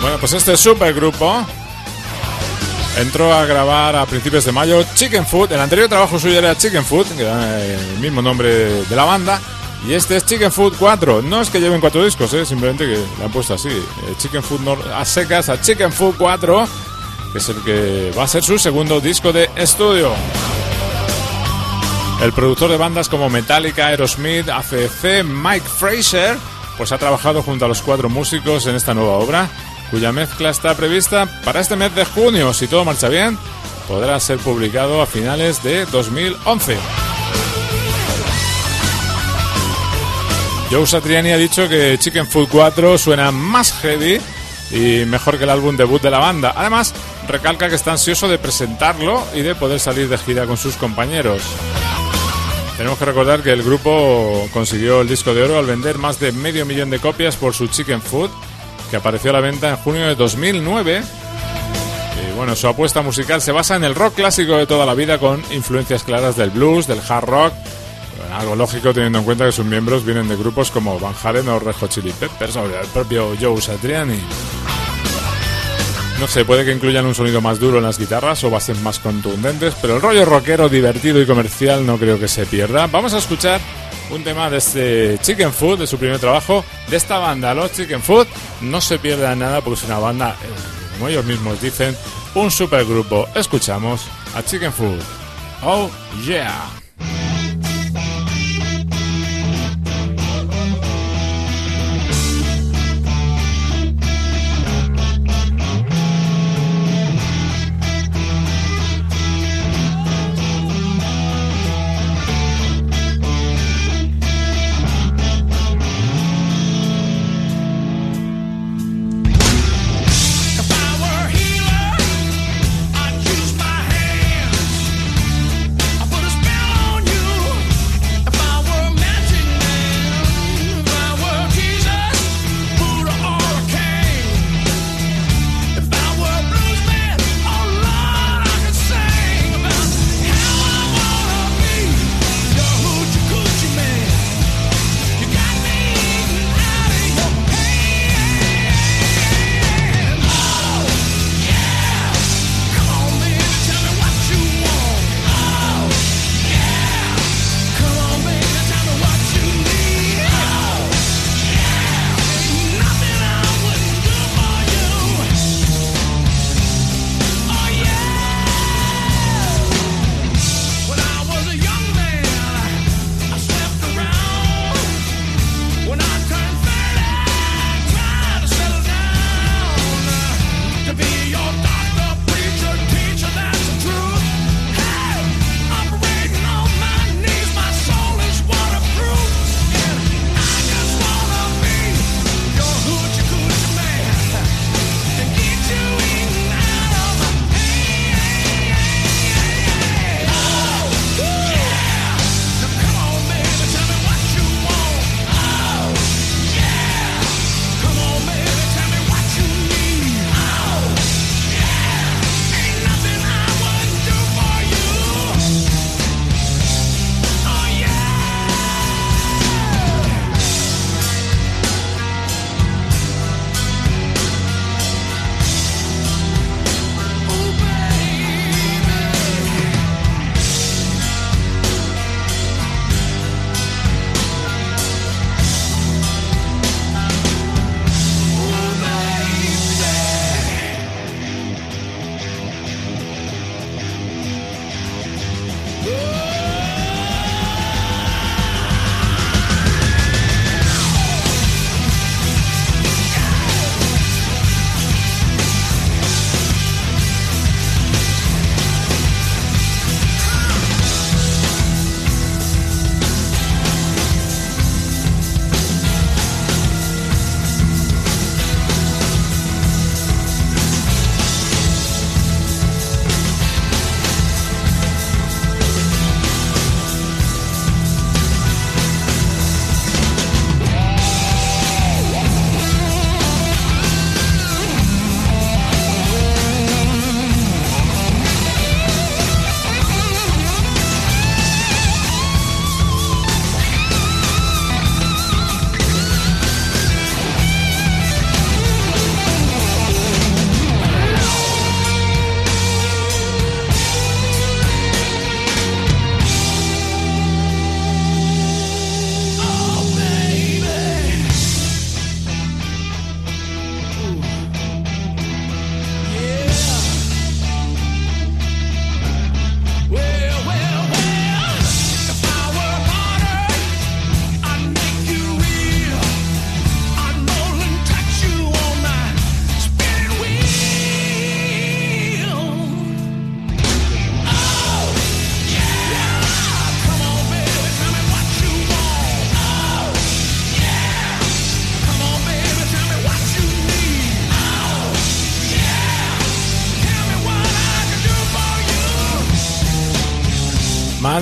Bueno, 0.02 0.18
pues 0.20 0.34
este 0.34 0.54
supergrupo 0.58 1.46
entró 2.98 3.32
a 3.32 3.46
grabar 3.46 3.96
a 3.96 4.04
principios 4.04 4.44
de 4.44 4.52
mayo 4.52 4.84
Chicken 4.94 5.24
Food. 5.24 5.52
El 5.52 5.60
anterior 5.60 5.88
trabajo 5.88 6.18
suyo 6.18 6.40
era 6.40 6.58
Chicken 6.58 6.84
Food, 6.84 7.06
que 7.16 7.22
era 7.22 7.64
el 7.64 8.00
mismo 8.00 8.20
nombre 8.20 8.84
de 8.84 8.94
la 8.94 9.04
banda. 9.04 9.40
Y 9.86 9.92
este 9.92 10.16
es 10.16 10.24
Chicken 10.24 10.50
Food 10.50 10.74
4. 10.78 11.22
No 11.22 11.42
es 11.42 11.50
que 11.50 11.60
lleven 11.60 11.80
cuatro 11.80 12.04
discos, 12.04 12.32
¿eh? 12.32 12.46
simplemente 12.46 12.86
que 12.86 13.04
le 13.18 13.24
han 13.24 13.30
puesto 13.30 13.54
así. 13.54 13.68
Eh, 13.68 14.14
Chicken 14.18 14.42
Food 14.42 14.60
a 14.92 15.04
secas 15.04 15.48
a 15.48 15.60
Chicken 15.60 15.92
Food 15.92 16.14
4, 16.16 16.68
que 17.32 17.38
es 17.38 17.48
el 17.48 17.62
que 17.62 18.12
va 18.16 18.24
a 18.24 18.28
ser 18.28 18.42
su 18.42 18.58
segundo 18.58 19.00
disco 19.00 19.32
de 19.32 19.50
estudio. 19.56 20.12
El 22.22 22.32
productor 22.32 22.70
de 22.70 22.78
bandas 22.78 23.08
como 23.08 23.28
Metallica, 23.28 23.88
Aerosmith, 23.88 24.48
ACC, 24.48 25.24
Mike 25.24 25.66
Fraser, 25.66 26.38
pues 26.78 26.92
ha 26.92 26.98
trabajado 26.98 27.42
junto 27.42 27.66
a 27.66 27.68
los 27.68 27.82
cuatro 27.82 28.08
músicos 28.08 28.66
en 28.66 28.76
esta 28.76 28.94
nueva 28.94 29.12
obra, 29.12 29.48
cuya 29.90 30.12
mezcla 30.12 30.48
está 30.48 30.74
prevista 30.74 31.26
para 31.44 31.60
este 31.60 31.76
mes 31.76 31.94
de 31.94 32.06
junio. 32.06 32.54
Si 32.54 32.66
todo 32.66 32.84
marcha 32.84 33.08
bien, 33.08 33.38
podrá 33.88 34.18
ser 34.20 34.38
publicado 34.38 35.02
a 35.02 35.06
finales 35.06 35.62
de 35.62 35.84
2011. 35.86 36.78
Joe 40.74 40.88
Satriani 40.88 41.30
ha 41.30 41.36
dicho 41.36 41.68
que 41.68 41.96
Chicken 42.00 42.26
Food 42.26 42.48
4 42.50 42.98
suena 42.98 43.30
más 43.30 43.72
heavy 43.74 44.20
y 44.72 45.04
mejor 45.04 45.38
que 45.38 45.44
el 45.44 45.50
álbum 45.50 45.76
debut 45.76 46.02
de 46.02 46.10
la 46.10 46.18
banda. 46.18 46.52
Además, 46.56 46.92
recalca 47.28 47.68
que 47.68 47.76
está 47.76 47.92
ansioso 47.92 48.26
de 48.26 48.38
presentarlo 48.38 49.24
y 49.36 49.42
de 49.42 49.54
poder 49.54 49.78
salir 49.78 50.08
de 50.08 50.18
gira 50.18 50.46
con 50.46 50.56
sus 50.56 50.74
compañeros. 50.74 51.42
Tenemos 52.76 52.98
que 52.98 53.04
recordar 53.04 53.44
que 53.44 53.52
el 53.52 53.62
grupo 53.62 54.48
consiguió 54.52 55.02
el 55.02 55.08
disco 55.08 55.32
de 55.32 55.44
oro 55.44 55.60
al 55.60 55.66
vender 55.66 55.96
más 55.98 56.18
de 56.18 56.32
medio 56.32 56.66
millón 56.66 56.90
de 56.90 56.98
copias 56.98 57.36
por 57.36 57.54
su 57.54 57.68
Chicken 57.68 58.02
Food, 58.02 58.30
que 58.90 58.96
apareció 58.96 59.30
a 59.30 59.34
la 59.34 59.40
venta 59.40 59.70
en 59.70 59.76
junio 59.76 60.08
de 60.08 60.16
2009. 60.16 61.02
Y 62.18 62.36
bueno, 62.36 62.56
su 62.56 62.66
apuesta 62.66 63.00
musical 63.00 63.40
se 63.40 63.52
basa 63.52 63.76
en 63.76 63.84
el 63.84 63.94
rock 63.94 64.14
clásico 64.16 64.56
de 64.56 64.66
toda 64.66 64.86
la 64.86 64.94
vida 64.94 65.18
con 65.18 65.40
influencias 65.52 66.02
claras 66.02 66.36
del 66.36 66.50
blues, 66.50 66.88
del 66.88 66.98
hard 67.08 67.26
rock, 67.26 67.52
algo 68.32 68.56
lógico 68.56 68.92
teniendo 68.92 69.18
en 69.18 69.24
cuenta 69.24 69.46
que 69.46 69.52
sus 69.52 69.64
miembros 69.64 70.04
vienen 70.04 70.28
de 70.28 70.36
grupos 70.36 70.70
como 70.70 70.98
Van 70.98 71.14
Halen 71.22 71.48
o 71.48 71.58
Red 71.58 71.74
Hot 71.74 71.90
Chili 71.90 72.12
Peppers 72.12 72.56
o 72.56 72.64
el 72.64 72.86
propio 72.92 73.34
Joe 73.40 73.60
Satriani. 73.60 74.20
No 76.20 76.28
sé, 76.28 76.44
puede 76.44 76.64
que 76.64 76.72
incluyan 76.72 77.06
un 77.06 77.14
sonido 77.14 77.40
más 77.40 77.58
duro 77.58 77.78
en 77.78 77.84
las 77.84 77.98
guitarras 77.98 78.44
o 78.44 78.50
bases 78.50 78.80
más 78.80 78.98
contundentes, 79.00 79.74
pero 79.80 79.96
el 79.96 80.02
rollo 80.02 80.24
rockero 80.24 80.68
divertido 80.68 81.20
y 81.20 81.26
comercial 81.26 81.84
no 81.84 81.98
creo 81.98 82.18
que 82.18 82.28
se 82.28 82.46
pierda. 82.46 82.86
Vamos 82.86 83.14
a 83.14 83.18
escuchar 83.18 83.60
un 84.10 84.22
tema 84.22 84.48
de 84.48 84.58
este 84.58 85.18
Chicken 85.20 85.52
Food, 85.52 85.80
de 85.80 85.86
su 85.86 85.98
primer 85.98 86.20
trabajo, 86.20 86.64
de 86.88 86.96
esta 86.96 87.18
banda, 87.18 87.52
los 87.54 87.72
Chicken 87.72 88.00
Food. 88.00 88.28
No 88.60 88.80
se 88.80 88.98
pierda 88.98 89.34
nada 89.34 89.60
porque 89.60 89.80
es 89.80 89.86
una 89.86 89.98
banda, 89.98 90.36
eh, 90.42 90.94
como 90.94 91.08
ellos 91.08 91.24
mismos 91.24 91.60
dicen, 91.60 91.96
un 92.34 92.50
supergrupo. 92.50 93.28
Escuchamos 93.34 94.06
a 94.34 94.42
Chicken 94.42 94.72
Food. 94.72 95.00
Oh, 95.62 95.90
yeah. 96.24 96.83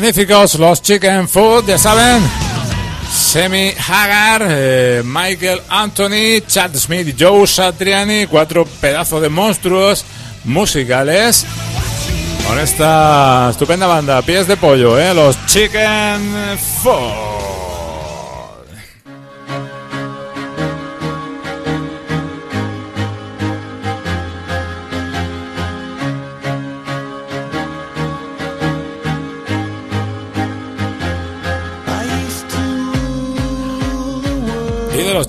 Magníficos 0.03 0.57
los 0.57 0.82
Chicken 0.82 1.28
Food, 1.28 1.68
ya 1.68 1.78
saben. 1.78 2.28
Semi 3.09 3.70
Hagar, 3.70 4.44
eh, 4.48 5.00
Michael 5.05 5.62
Anthony, 5.68 6.44
Chad 6.44 6.74
Smith 6.74 7.14
Joe 7.16 7.46
Satriani, 7.46 8.26
cuatro 8.26 8.64
pedazos 8.80 9.22
de 9.22 9.28
monstruos 9.28 10.05
musicales. 10.42 11.46
Con 12.48 12.59
esta 12.59 13.50
estupenda 13.53 13.86
banda, 13.86 14.22
pies 14.22 14.48
de 14.48 14.57
pollo, 14.57 14.98
eh, 14.98 15.14
los 15.14 15.36
Chicken 15.46 16.59
Food. 16.82 17.32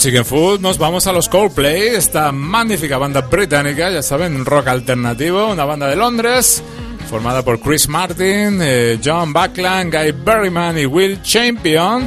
Chicken 0.03 0.25
Food 0.25 0.59
nos 0.59 0.77
vamos 0.77 1.07
a 1.07 1.13
los 1.13 1.29
Coldplay, 1.29 1.95
esta 1.95 2.33
magnífica 2.33 2.97
banda 2.97 3.21
británica, 3.21 3.89
ya 3.89 4.01
saben, 4.01 4.43
rock 4.43 4.67
alternativo, 4.67 5.49
una 5.49 5.63
banda 5.63 5.87
de 5.87 5.95
Londres, 5.95 6.61
formada 7.09 7.41
por 7.41 7.61
Chris 7.61 7.87
Martin, 7.87 8.59
eh, 8.61 8.99
John 9.01 9.31
Buckland, 9.31 9.95
Guy 9.95 10.11
Berryman 10.11 10.77
y 10.77 10.85
Will 10.85 11.21
Champion. 11.21 12.05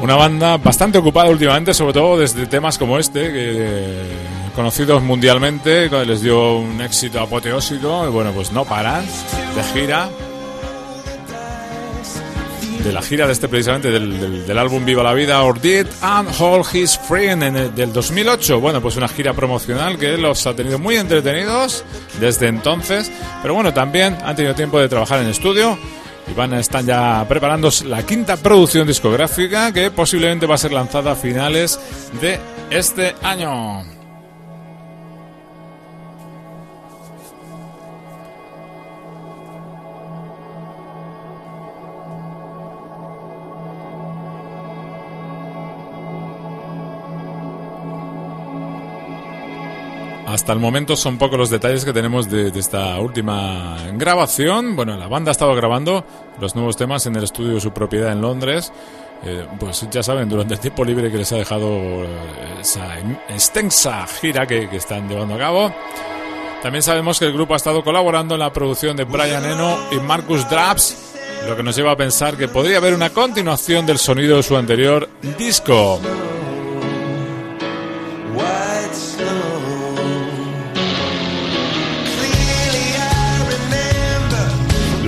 Una 0.00 0.14
banda 0.14 0.58
bastante 0.58 0.98
ocupada 0.98 1.28
últimamente, 1.28 1.74
sobre 1.74 1.94
todo 1.94 2.20
desde 2.20 2.46
temas 2.46 2.78
como 2.78 3.00
este, 3.00 3.32
que, 3.32 3.52
eh, 3.56 4.12
conocidos 4.54 5.02
mundialmente, 5.02 5.88
les 6.06 6.22
dio 6.22 6.58
un 6.58 6.80
éxito 6.80 7.18
apoteósico, 7.18 8.06
y 8.06 8.10
bueno, 8.10 8.30
pues 8.30 8.52
no 8.52 8.64
paran 8.64 9.04
de 9.56 9.62
gira 9.74 10.08
de 12.84 12.92
la 12.92 13.02
gira 13.02 13.26
de 13.26 13.32
este 13.32 13.48
precisamente 13.48 13.90
del, 13.90 14.18
del- 14.20 14.46
del 14.46 14.58
álbum 14.58 14.84
Viva 14.84 15.02
la 15.02 15.12
Vida 15.14 15.42
or 15.42 15.60
Did 15.60 15.86
and 16.02 16.28
All 16.40 16.62
His 16.72 16.98
Friend 16.98 17.42
en 17.42 17.56
el- 17.56 17.74
del 17.74 17.92
2008 17.92 18.60
bueno 18.60 18.80
pues 18.80 18.96
una 18.96 19.08
gira 19.08 19.32
promocional 19.34 19.98
que 19.98 20.16
los 20.16 20.46
ha 20.46 20.54
tenido 20.54 20.78
muy 20.78 20.96
entretenidos 20.96 21.84
desde 22.20 22.48
entonces 22.48 23.10
pero 23.42 23.54
bueno 23.54 23.72
también 23.74 24.16
han 24.24 24.34
tenido 24.36 24.54
tiempo 24.54 24.78
de 24.80 24.88
trabajar 24.88 25.20
en 25.20 25.28
estudio 25.28 25.78
y 26.30 26.34
van 26.34 26.54
están 26.54 26.86
ya 26.86 27.24
preparando 27.28 27.70
la 27.86 28.04
quinta 28.04 28.36
producción 28.36 28.86
discográfica 28.86 29.72
que 29.72 29.90
posiblemente 29.90 30.46
va 30.46 30.54
a 30.54 30.58
ser 30.58 30.72
lanzada 30.72 31.12
a 31.12 31.16
finales 31.16 31.78
de 32.20 32.38
este 32.70 33.14
año 33.22 33.82
Hasta 50.30 50.52
el 50.52 50.60
momento 50.60 50.94
son 50.94 51.18
pocos 51.18 51.36
los 51.36 51.50
detalles 51.50 51.84
que 51.84 51.92
tenemos 51.92 52.30
de, 52.30 52.52
esta 52.56 53.00
última 53.00 53.76
grabación. 53.94 54.76
Bueno, 54.76 54.96
la 54.96 55.08
banda 55.08 55.30
ha 55.30 55.32
estado 55.32 55.56
grabando 55.56 56.04
los 56.40 56.54
nuevos 56.54 56.76
temas 56.76 57.04
en 57.06 57.16
el 57.16 57.24
estudio 57.24 57.54
de 57.54 57.60
su 57.60 57.72
propiedad 57.72 58.12
en 58.12 58.20
Londres. 58.20 58.72
Eh, 59.24 59.44
pues 59.58 59.84
ya 59.90 60.04
saben, 60.04 60.28
durante 60.28 60.54
el 60.54 60.60
tiempo 60.60 60.84
libre 60.84 61.10
que 61.10 61.18
les 61.18 61.32
ha 61.32 61.36
dejado 61.36 61.68
eh, 61.68 62.06
esa 62.60 63.00
extensa 63.28 64.06
gira 64.06 64.46
que, 64.46 64.68
que 64.68 64.76
están 64.76 65.08
llevando 65.08 65.34
a 65.34 65.38
cabo. 65.38 65.74
También 66.62 66.84
sabemos 66.84 67.18
que 67.18 67.24
el 67.24 67.32
grupo 67.32 67.54
ha 67.54 67.56
estado 67.56 67.82
colaborando 67.82 68.34
en 68.34 68.40
la 68.40 68.52
producción 68.52 68.96
de 68.96 69.04
Brian 69.04 69.44
Eno 69.44 69.78
y 69.90 69.96
Marcus 69.96 70.48
Draps, 70.48 71.14
lo 71.48 71.56
que 71.56 71.64
nos 71.64 71.74
lleva 71.74 71.90
a 71.90 71.96
pensar 71.96 72.36
que 72.36 72.46
podría 72.46 72.76
haber 72.76 72.94
una 72.94 73.10
continuación 73.10 73.84
del 73.84 73.98
sonido 73.98 74.36
de 74.36 74.44
su 74.44 74.56
anterior 74.56 75.08
disco. 75.36 75.98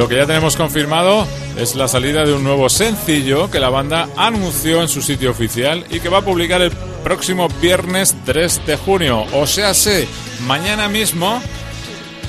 Lo 0.03 0.09
que 0.09 0.17
ya 0.17 0.27
tenemos 0.27 0.57
confirmado 0.57 1.29
es 1.57 1.77
la 1.77 1.87
salida 1.87 2.25
de 2.25 2.33
un 2.33 2.43
nuevo 2.43 2.69
sencillo 2.69 3.49
que 3.53 3.61
la 3.61 3.69
banda 3.69 4.09
anunció 4.17 4.83
en 4.83 4.89
su 4.89 5.01
sitio 5.01 5.31
oficial 5.31 5.87
y 5.91 6.01
que 6.01 6.09
va 6.09 6.19
a 6.19 6.23
publicar 6.23 6.61
el 6.61 6.73
próximo 7.05 7.47
viernes 7.61 8.17
3 8.25 8.67
de 8.67 8.77
junio, 8.77 9.25
o 9.33 9.47
sea, 9.47 9.73
sé, 9.75 10.09
mañana 10.45 10.89
mismo, 10.89 11.41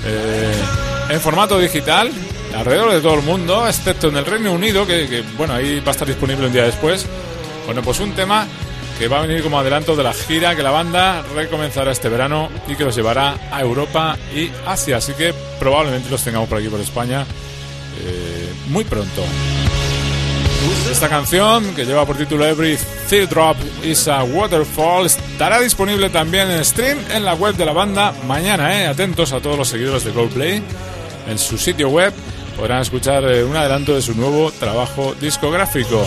eh, 0.06 0.54
en 1.10 1.20
formato 1.20 1.58
digital, 1.58 2.12
alrededor 2.56 2.92
de 2.92 3.02
todo 3.02 3.16
el 3.16 3.24
mundo, 3.24 3.68
excepto 3.68 4.10
en 4.10 4.18
el 4.18 4.26
Reino 4.28 4.52
Unido, 4.52 4.86
que, 4.86 5.08
que, 5.10 5.24
bueno, 5.36 5.56
ahí 5.56 5.80
va 5.80 5.88
a 5.88 5.92
estar 5.94 6.08
disponible 6.08 6.46
un 6.46 6.54
día 6.54 6.66
después. 6.66 7.08
Bueno, 7.66 7.82
pues 7.82 8.00
un 8.00 8.12
tema 8.12 8.46
que 9.00 9.08
va 9.08 9.18
a 9.18 9.22
venir 9.24 9.42
como 9.42 9.58
adelanto 9.58 9.96
de 9.96 10.04
la 10.04 10.14
gira 10.14 10.56
que 10.56 10.62
la 10.62 10.70
banda 10.70 11.24
recomenzará 11.34 11.92
este 11.92 12.08
verano 12.08 12.50
y 12.68 12.76
que 12.76 12.84
los 12.84 12.96
llevará 12.96 13.36
a 13.52 13.62
Europa 13.62 14.16
y 14.32 14.52
Asia. 14.64 14.98
Así 14.98 15.14
que 15.14 15.34
probablemente 15.60 16.12
los 16.12 16.24
tengamos 16.24 16.48
por 16.48 16.60
aquí 16.60 16.68
por 16.68 16.80
España 16.80 17.26
eh, 18.02 18.54
muy 18.68 18.84
pronto. 18.84 19.24
Esta 20.90 21.10
canción, 21.10 21.76
que 21.76 21.86
lleva 21.86 22.06
por 22.06 22.18
título 22.18 22.46
Every 22.46 22.78
Teardrop 23.10 23.58
is 23.84 24.08
a 24.08 24.24
Waterfall, 24.24 25.06
estará 25.06 25.60
disponible 25.60 26.10
también 26.10 26.50
en 26.52 26.64
stream 26.64 26.98
en 27.12 27.26
la 27.26 27.34
web 27.34 27.56
de 27.56 27.66
la 27.66 27.74
banda 27.74 28.14
mañana. 28.28 28.82
Eh. 28.82 28.88
Atentos 28.88 29.34
a 29.34 29.42
todos 29.42 29.58
los 29.58 29.68
seguidores 29.68 30.04
de 30.04 30.12
Coldplay. 30.12 30.64
En 31.28 31.38
su 31.38 31.58
sitio 31.58 31.90
web 31.90 32.14
podrán 32.56 32.82
escuchar 32.82 33.24
eh, 33.26 33.44
un 33.44 33.56
adelanto 33.56 33.96
de 33.96 34.02
su 34.02 34.14
nuevo 34.16 34.52
trabajo 34.52 35.16
discográfico. 35.20 36.06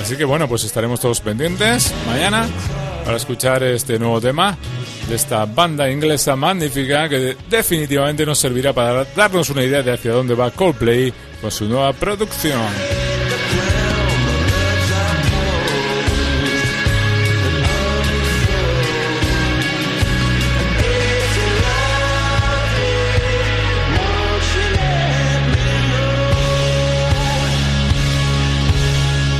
Así 0.00 0.16
que 0.16 0.24
bueno, 0.24 0.48
pues 0.48 0.64
estaremos 0.64 1.00
todos 1.00 1.20
pendientes 1.20 1.92
mañana 2.06 2.48
para 3.04 3.16
escuchar 3.16 3.62
este 3.62 3.98
nuevo 3.98 4.20
tema 4.20 4.56
de 5.08 5.14
esta 5.14 5.44
banda 5.44 5.90
inglesa 5.90 6.36
magnífica 6.36 7.08
que 7.08 7.36
definitivamente 7.48 8.24
nos 8.24 8.38
servirá 8.38 8.72
para 8.72 9.04
darnos 9.04 9.50
una 9.50 9.62
idea 9.62 9.82
de 9.82 9.92
hacia 9.92 10.12
dónde 10.12 10.34
va 10.34 10.50
Coldplay 10.50 11.12
con 11.40 11.50
su 11.50 11.66
nueva 11.66 11.92
producción. 11.92 12.60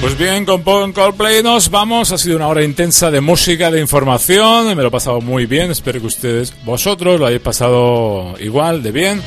Pues 0.02 0.18
bien, 0.18 0.44
con 0.44 0.64
Coldplay 0.92 1.44
nos 1.44 1.70
vamos. 1.70 2.10
Ha 2.10 2.18
sido 2.18 2.34
una 2.34 2.48
hora 2.48 2.64
intensa 2.64 3.08
de 3.12 3.20
música, 3.20 3.70
de 3.70 3.80
información. 3.80 4.66
Me 4.66 4.82
lo 4.82 4.88
he 4.88 4.90
pasado 4.90 5.20
muy 5.20 5.46
bien. 5.46 5.70
Espero 5.70 6.00
que 6.00 6.08
ustedes, 6.08 6.52
vosotros, 6.64 7.20
lo 7.20 7.26
hayáis 7.26 7.40
pasado 7.40 8.34
igual, 8.40 8.82
de 8.82 8.90
bien. 8.90 9.22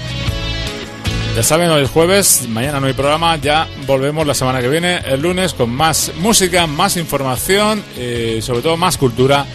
Ya 1.34 1.44
saben, 1.44 1.70
hoy 1.70 1.86
es 1.86 1.90
jueves, 1.90 2.50
mañana 2.50 2.82
no 2.82 2.88
hay 2.88 2.94
programa. 2.94 3.38
Ya 3.38 3.70
volvemos 3.88 4.28
la 4.28 4.34
semana 4.34 4.60
que 4.60 4.68
viene, 4.68 4.98
el 5.06 5.22
lunes, 5.22 5.54
con 5.54 5.70
más 5.70 6.12
música, 6.18 6.68
más 6.68 6.98
información, 6.98 7.82
eh, 7.98 8.40
sobre 8.42 8.62
todo 8.62 8.76
más 8.76 8.98
cultura 8.98 9.46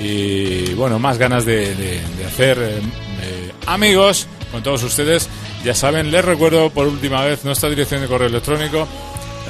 y, 0.00 0.72
bueno, 0.74 1.00
más 1.00 1.18
ganas 1.18 1.44
de 1.44 2.00
hacer 2.24 2.58
eh, 2.60 2.78
eh, 3.22 3.52
amigos 3.66 4.28
con 4.52 4.62
todos 4.62 4.84
ustedes. 4.84 5.28
Ya 5.64 5.74
saben, 5.74 6.12
les 6.12 6.24
recuerdo 6.24 6.70
por 6.70 6.86
última 6.86 7.24
vez 7.24 7.44
nuestra 7.44 7.68
dirección 7.68 8.02
de 8.02 8.06
correo 8.06 8.28
electrónico 8.28 8.86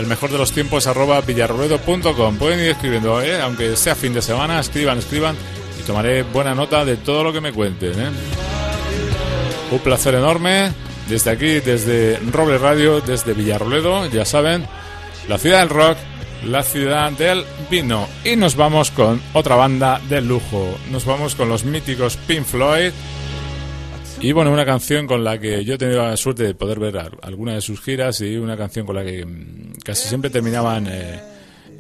el 0.01 0.07
mejor 0.07 0.31
de 0.31 0.39
los 0.39 0.53
tiempos 0.53 0.87
arroba 0.87 1.21
villarroledo.com. 1.21 2.37
Pueden 2.39 2.61
ir 2.61 2.71
escribiendo, 2.71 3.23
¿eh? 3.23 3.41
aunque 3.41 3.77
sea 3.77 3.95
fin 3.95 4.15
de 4.15 4.23
semana, 4.23 4.59
escriban, 4.59 4.99
escriban 4.99 5.37
y 5.79 5.83
tomaré 5.83 6.23
buena 6.23 6.55
nota 6.55 6.85
de 6.85 6.97
todo 6.97 7.23
lo 7.23 7.33
que 7.33 7.41
me 7.41 7.53
cuenten. 7.53 8.01
¿eh? 8.01 8.11
Un 9.71 9.79
placer 9.81 10.15
enorme 10.15 10.73
desde 11.09 11.31
aquí, 11.31 11.61
desde 11.61 12.19
Roble 12.31 12.59
Radio, 12.59 13.01
desde 13.01 13.35
Villarroledo, 13.35 14.07
ya 14.09 14.25
saben, 14.25 14.67
la 15.29 15.39
ciudad 15.39 15.61
del 15.61 15.69
rock, 15.69 15.99
la 16.47 16.63
ciudad 16.63 17.13
del 17.13 17.45
vino. 17.71 18.09
Y 18.25 18.37
nos 18.37 18.57
vamos 18.57 18.91
con 18.91 19.21
otra 19.35 19.57
banda 19.57 20.01
de 20.09 20.23
lujo. 20.23 20.79
Nos 20.91 21.05
vamos 21.05 21.35
con 21.35 21.49
los 21.49 21.65
míticos 21.65 22.17
Pink 22.27 22.45
Floyd. 22.45 22.93
Y 24.23 24.33
bueno, 24.33 24.53
una 24.53 24.67
canción 24.67 25.07
con 25.07 25.25
la 25.25 25.39
que 25.39 25.65
yo 25.65 25.75
he 25.75 25.79
tenido 25.79 26.03
la 26.03 26.17
suerte 26.17 26.43
de 26.43 26.55
poder 26.55 26.79
ver 26.79 26.99
al- 26.99 27.19
alguna 27.23 27.55
de 27.55 27.61
sus 27.63 27.81
giras 27.81 28.21
y 28.21 28.37
una 28.37 28.57
canción 28.57 28.85
con 28.85 28.97
la 28.97 29.05
que 29.05 29.25
mm, 29.25 29.73
casi 29.83 30.09
siempre 30.09 30.29
terminaban 30.31 30.87
eh, 30.89 31.21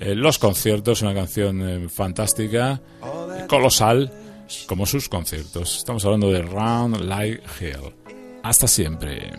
eh, 0.00 0.14
los 0.14 0.38
conciertos, 0.38 1.02
una 1.02 1.12
canción 1.12 1.60
eh, 1.84 1.88
fantástica, 1.90 2.80
colosal, 3.46 4.10
como 4.66 4.86
sus 4.86 5.08
conciertos. 5.10 5.76
Estamos 5.78 6.02
hablando 6.06 6.30
de 6.32 6.40
Round 6.42 7.00
Like 7.02 7.42
Hell. 7.60 7.94
Hasta 8.42 8.66
siempre. 8.66 9.30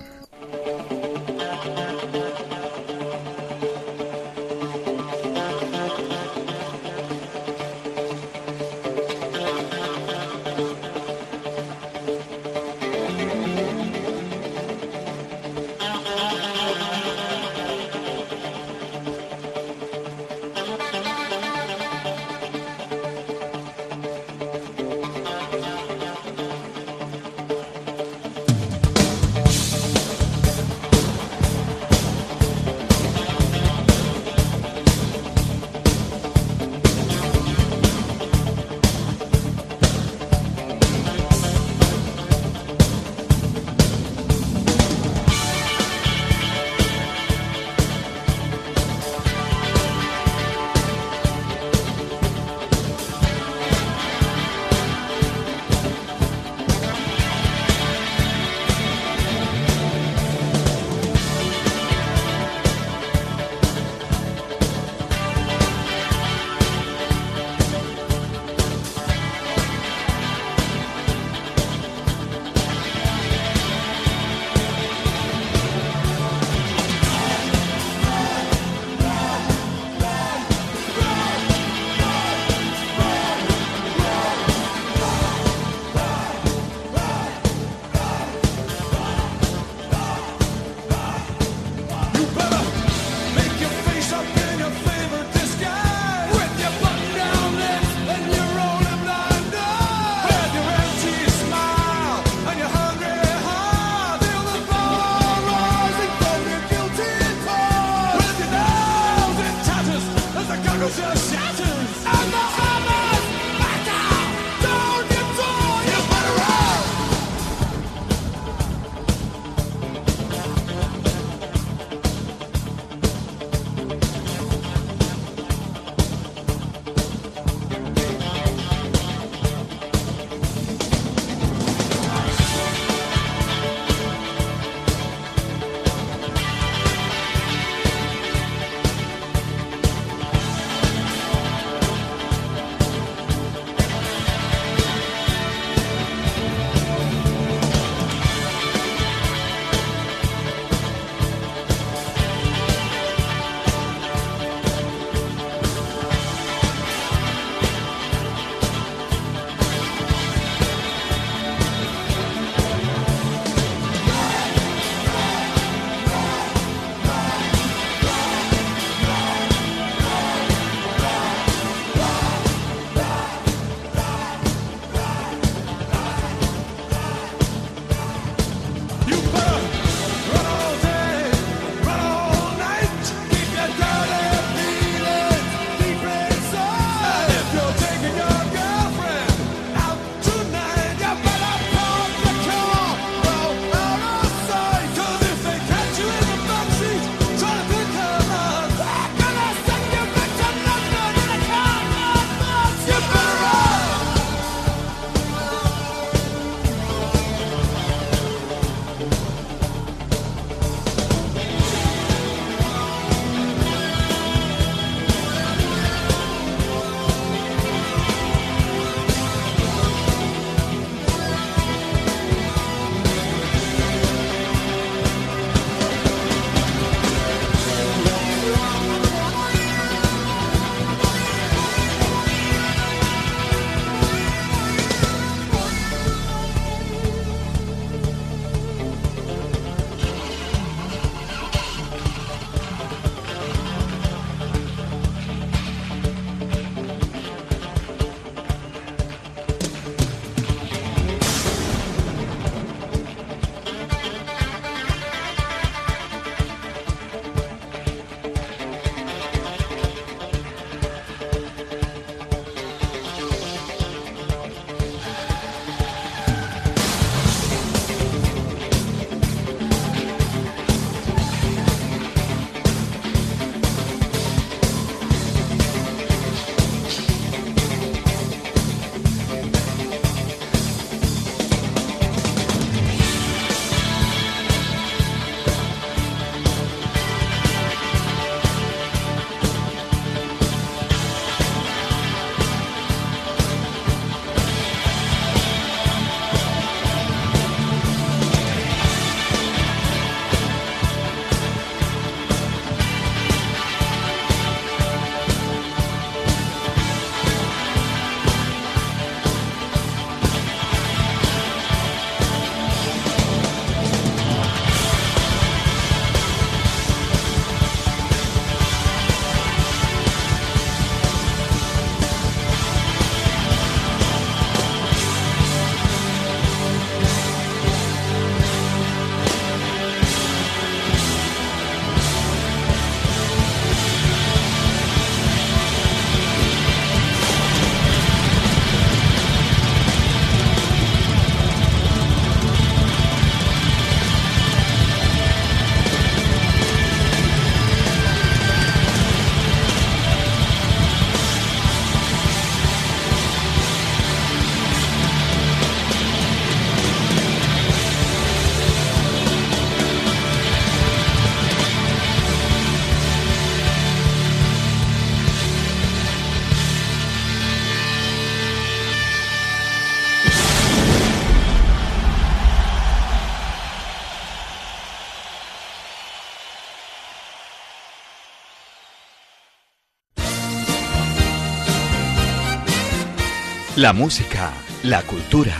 La 383.82 383.94
música, 383.94 384.54
la 384.84 385.02
cultura, 385.02 385.56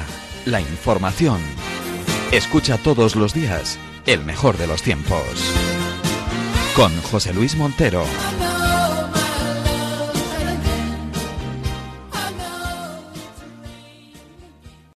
la 0.46 0.62
información. 0.62 1.40
Escucha 2.32 2.78
todos 2.78 3.16
los 3.16 3.34
días 3.34 3.80
el 4.06 4.24
mejor 4.24 4.60
de 4.60 4.68
los 4.68 4.84
tiempos. 4.84 5.24
Con 6.76 6.96
José 7.02 7.34
Luis 7.34 7.56
Montero. 7.56 8.04